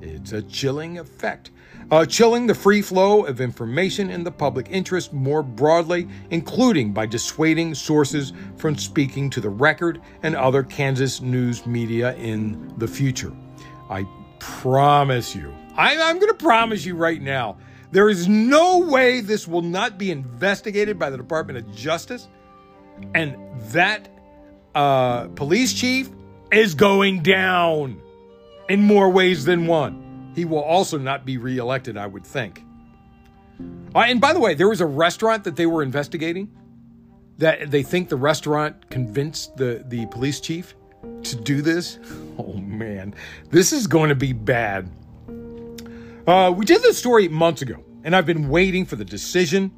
It's 0.00 0.32
a 0.32 0.42
chilling 0.42 0.98
effect 0.98 1.50
uh, 1.90 2.06
chilling 2.06 2.46
the 2.46 2.54
free 2.54 2.82
flow 2.82 3.24
of 3.24 3.40
information 3.40 4.10
in 4.10 4.24
the 4.24 4.30
public 4.30 4.68
interest 4.70 5.12
more 5.12 5.42
broadly, 5.42 6.08
including 6.30 6.92
by 6.92 7.06
dissuading 7.06 7.74
sources 7.74 8.32
from 8.56 8.76
speaking 8.76 9.30
to 9.30 9.40
the 9.40 9.48
record 9.48 10.00
and 10.22 10.34
other 10.34 10.62
Kansas 10.62 11.20
news 11.20 11.66
media 11.66 12.14
in 12.16 12.72
the 12.78 12.88
future. 12.88 13.32
I 13.90 14.06
promise 14.38 15.34
you, 15.34 15.54
I, 15.76 15.96
I'm 16.00 16.18
going 16.18 16.32
to 16.32 16.38
promise 16.38 16.84
you 16.84 16.96
right 16.96 17.20
now, 17.20 17.56
there 17.90 18.08
is 18.08 18.26
no 18.28 18.78
way 18.78 19.20
this 19.20 19.46
will 19.46 19.62
not 19.62 19.98
be 19.98 20.10
investigated 20.10 20.98
by 20.98 21.10
the 21.10 21.16
Department 21.16 21.58
of 21.58 21.74
Justice. 21.74 22.28
And 23.14 23.36
that 23.72 24.08
uh, 24.74 25.28
police 25.28 25.72
chief 25.72 26.10
is 26.52 26.74
going 26.74 27.22
down 27.22 28.00
in 28.68 28.82
more 28.82 29.10
ways 29.10 29.44
than 29.44 29.66
one. 29.66 30.03
He 30.34 30.44
will 30.44 30.62
also 30.62 30.98
not 30.98 31.24
be 31.24 31.38
reelected, 31.38 31.96
I 31.96 32.06
would 32.06 32.24
think. 32.24 32.62
Uh, 33.94 34.00
and 34.00 34.20
by 34.20 34.32
the 34.32 34.40
way, 34.40 34.54
there 34.54 34.68
was 34.68 34.80
a 34.80 34.86
restaurant 34.86 35.44
that 35.44 35.56
they 35.56 35.66
were 35.66 35.82
investigating 35.82 36.50
that 37.38 37.70
they 37.70 37.82
think 37.82 38.08
the 38.08 38.16
restaurant 38.16 38.90
convinced 38.90 39.56
the, 39.56 39.84
the 39.88 40.06
police 40.06 40.40
chief 40.40 40.74
to 41.22 41.36
do 41.36 41.62
this. 41.62 41.98
Oh 42.36 42.54
man, 42.54 43.14
this 43.50 43.72
is 43.72 43.86
going 43.86 44.08
to 44.08 44.16
be 44.16 44.32
bad. 44.32 44.90
Uh, 46.26 46.52
we 46.56 46.64
did 46.64 46.82
this 46.82 46.98
story 46.98 47.28
months 47.28 47.62
ago, 47.62 47.84
and 48.02 48.16
I've 48.16 48.26
been 48.26 48.48
waiting 48.48 48.84
for 48.84 48.96
the 48.96 49.04
decision. 49.04 49.70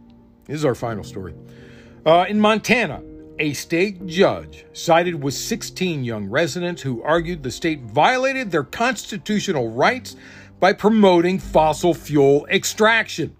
This 0.47 0.57
is 0.57 0.64
our 0.64 0.75
final 0.75 1.05
story. 1.05 1.35
Uh, 2.07 2.25
in 2.31 2.40
Montana, 2.40 3.03
a 3.38 3.53
state 3.53 4.07
judge 4.07 4.64
sided 4.73 5.23
with 5.23 5.35
16 5.35 6.03
young 6.03 6.31
residents 6.31 6.81
who 6.81 7.03
argued 7.03 7.42
the 7.42 7.51
state 7.51 7.83
violated 7.83 8.51
their 8.51 8.64
constitutional 8.64 9.71
rights 9.71 10.16
by 10.61 10.73
promoting 10.73 11.38
fossil 11.38 11.95
fuel 11.95 12.47
extraction. 12.51 13.37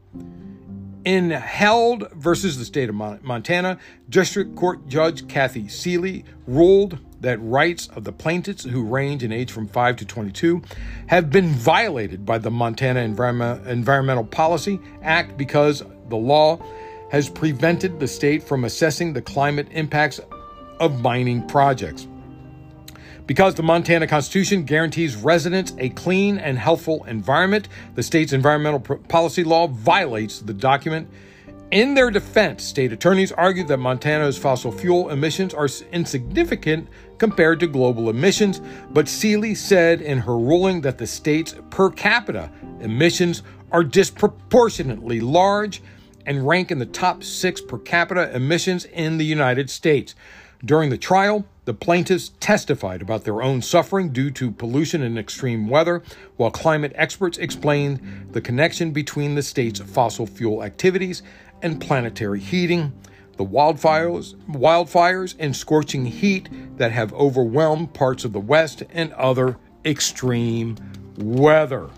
In 1.05 1.31
Held 1.31 2.11
versus 2.13 2.59
the 2.59 2.65
state 2.65 2.89
of 2.89 2.95
Montana, 2.95 3.79
District 4.09 4.57
Court 4.57 4.89
Judge 4.89 5.29
Kathy 5.29 5.69
Seeley 5.69 6.25
ruled 6.49 6.99
that 7.21 7.39
rights 7.39 7.87
of 7.89 8.05
the 8.05 8.13
plaintiffs 8.13 8.65
who 8.65 8.85
range 8.85 9.23
in 9.23 9.33
age 9.33 9.53
from 9.53 9.69
5 9.69 9.97
to 9.97 10.05
22 10.05 10.63
have 11.07 11.31
been 11.31 11.49
violated 11.49 12.27
by 12.27 12.39
the 12.39 12.51
Montana 12.51 13.01
Environment, 13.01 13.67
Environmental 13.67 14.25
Policy 14.25 14.81
Act 15.03 15.37
because 15.37 15.85
the 16.09 16.17
law 16.17 16.59
has 17.11 17.29
prevented 17.29 18.01
the 18.01 18.09
state 18.09 18.43
from 18.43 18.65
assessing 18.65 19.13
the 19.13 19.23
climate 19.23 19.69
impacts 19.71 20.21
of 20.81 21.01
mining 21.01 21.47
projects. 21.47 22.09
Because 23.27 23.55
the 23.55 23.63
Montana 23.63 24.07
Constitution 24.07 24.63
guarantees 24.63 25.17
residents 25.17 25.75
a 25.79 25.89
clean 25.91 26.39
and 26.39 26.59
healthful 26.59 27.05
environment, 27.05 27.69
the 27.95 28.03
state's 28.03 28.33
environmental 28.33 28.81
policy 28.81 29.43
law 29.43 29.67
violates 29.67 30.41
the 30.41 30.55
document. 30.55 31.09
In 31.73 31.95
their 31.95 32.13
defense, 32.13 32.63
state 32.63 32.93
attorneys 32.93 33.33
argued 33.33 33.67
that 33.69 33.79
Montana's 33.79 34.39
fossil 34.39 34.71
fuel 34.71 35.11
emissions 35.11 35.53
are 35.53 35.69
insignificant 35.91 36.89
compared 37.19 37.59
to 37.59 37.67
global 37.67 38.09
emissions, 38.09 38.61
but 38.91 39.09
Seeley 39.09 39.57
said 39.57 40.01
in 40.01 40.19
her 40.19 40.39
ruling 40.39 40.81
that 40.83 40.99
the 40.99 41.07
state's 41.09 41.57
per 41.71 41.91
capita 41.91 42.53
emissions 42.81 43.43
are 43.73 43.83
disproportionately 43.83 45.19
large 45.19 45.83
and 46.25 46.47
rank 46.47 46.71
in 46.71 46.79
the 46.79 46.87
top 46.87 47.25
six 47.25 47.61
per 47.61 47.79
capita 47.79 48.33
emissions 48.35 48.85
in 48.85 49.19
the 49.19 49.25
United 49.25 49.69
States. 49.69 50.15
During 50.65 50.91
the 50.91 50.99
trial, 50.99 51.45
the 51.67 51.75
plaintiffs 51.75 52.31
testified 52.39 53.03
about 53.03 53.25
their 53.25 53.43
own 53.43 53.61
suffering 53.61 54.11
due 54.11 54.31
to 54.31 54.53
pollution 54.53 55.03
and 55.03 55.19
extreme 55.19 55.69
weather, 55.69 56.01
while 56.37 56.51
climate 56.51 56.93
experts 56.95 57.39
explained 57.39 58.29
the 58.31 58.41
connection 58.41 58.93
between 58.93 59.35
the 59.35 59.43
state's 59.43 59.81
fossil 59.81 60.27
fuel 60.27 60.63
activities 60.63 61.25
and 61.63 61.81
planetary 61.81 62.39
heating, 62.39 62.93
the 63.37 63.45
wildfires, 63.45 64.37
wildfires 64.49 65.35
and 65.41 65.55
scorching 65.55 66.07
heat 66.07 66.49
that 66.79 66.93
have 66.93 67.13
overwhelmed 67.15 67.93
parts 67.93 68.25
of 68.25 68.33
the 68.33 68.41
West 68.41 68.85
and 68.91 69.13
other 69.15 69.59
extreme 69.85 70.77
weather. 71.19 71.91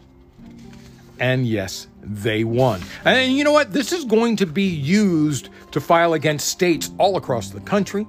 And 1.21 1.47
yes, 1.47 1.89
they 2.03 2.43
won. 2.43 2.81
And 3.05 3.37
you 3.37 3.45
know 3.45 3.53
what? 3.53 3.75
This 3.75 3.93
is 3.93 4.07
going 4.07 4.37
to 4.37 4.47
be 4.47 4.67
used 4.67 5.51
to 5.73 5.81
file 5.81 6.15
against 6.15 6.49
states 6.49 6.91
all 6.97 7.19
across 7.19 7.51
the 7.51 7.61
country. 7.61 8.07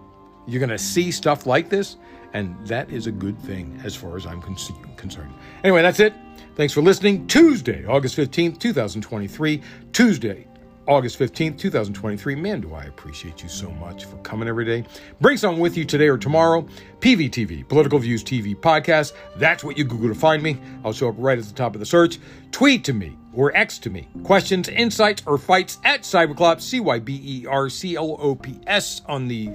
You're 0.49 0.59
going 0.59 0.69
to 0.69 0.77
see 0.77 1.11
stuff 1.11 1.45
like 1.45 1.69
this, 1.69 1.97
and 2.33 2.55
that 2.67 2.89
is 2.89 3.07
a 3.07 3.11
good 3.11 3.39
thing 3.39 3.79
as 3.83 3.95
far 3.95 4.17
as 4.17 4.25
I'm 4.25 4.41
con- 4.41 4.57
concerned. 4.97 5.33
Anyway, 5.63 5.81
that's 5.81 5.99
it. 5.99 6.13
Thanks 6.55 6.73
for 6.73 6.81
listening. 6.81 7.27
Tuesday, 7.27 7.85
August 7.85 8.17
15th, 8.17 8.59
2023. 8.59 9.61
Tuesday, 9.93 10.47
August 10.87 11.19
15th, 11.19 11.57
2023. 11.59 12.35
Man, 12.35 12.61
do 12.61 12.73
I 12.73 12.85
appreciate 12.85 13.43
you 13.43 13.47
so 13.47 13.69
much 13.69 14.05
for 14.05 14.17
coming 14.17 14.49
every 14.49 14.65
day. 14.65 14.83
Bring 15.21 15.37
something 15.37 15.61
with 15.61 15.77
you 15.77 15.85
today 15.85 16.07
or 16.07 16.17
tomorrow. 16.17 16.67
PVTV, 16.99 17.67
Political 17.67 17.99
Views 17.99 18.23
TV 18.23 18.55
Podcast. 18.55 19.13
That's 19.37 19.63
what 19.63 19.77
you 19.77 19.83
Google 19.83 20.09
to 20.09 20.15
find 20.15 20.41
me. 20.41 20.57
I'll 20.83 20.91
show 20.91 21.09
up 21.09 21.15
right 21.19 21.37
at 21.37 21.45
the 21.45 21.53
top 21.53 21.75
of 21.75 21.79
the 21.79 21.85
search. 21.85 22.17
Tweet 22.51 22.83
to 22.85 22.93
me 22.93 23.15
or 23.33 23.55
X 23.55 23.77
to 23.79 23.91
me. 23.91 24.07
Questions, 24.23 24.67
insights, 24.67 25.21
or 25.27 25.37
fights 25.37 25.77
at 25.85 26.01
Cyberclops, 26.01 26.61
C 26.61 26.79
Y 26.79 26.97
B 26.97 27.21
E 27.23 27.45
R 27.45 27.69
C 27.69 27.95
L 27.95 28.17
O 28.19 28.33
P 28.33 28.59
S 28.65 29.03
on 29.05 29.27
the 29.27 29.51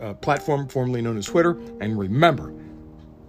uh, 0.00 0.14
platform 0.14 0.68
formerly 0.68 1.02
known 1.02 1.16
as 1.16 1.26
Twitter. 1.26 1.58
And 1.80 1.98
remember, 1.98 2.52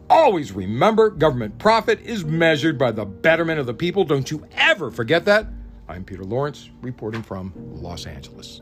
always 0.10 0.52
remember 0.52 1.10
government 1.10 1.58
profit 1.58 2.02
is 2.02 2.26
measured 2.26 2.78
by 2.78 2.92
the 2.92 3.06
betterment 3.06 3.60
of 3.60 3.66
the 3.66 3.74
people. 3.74 4.04
Don't 4.04 4.30
you 4.30 4.46
ever 4.54 4.92
forget 4.92 5.26
that. 5.26 5.48
I'm 5.88 6.04
Peter 6.04 6.24
Lawrence, 6.24 6.70
reporting 6.82 7.24
from 7.24 7.54
Los 7.56 8.06
Angeles. 8.06 8.62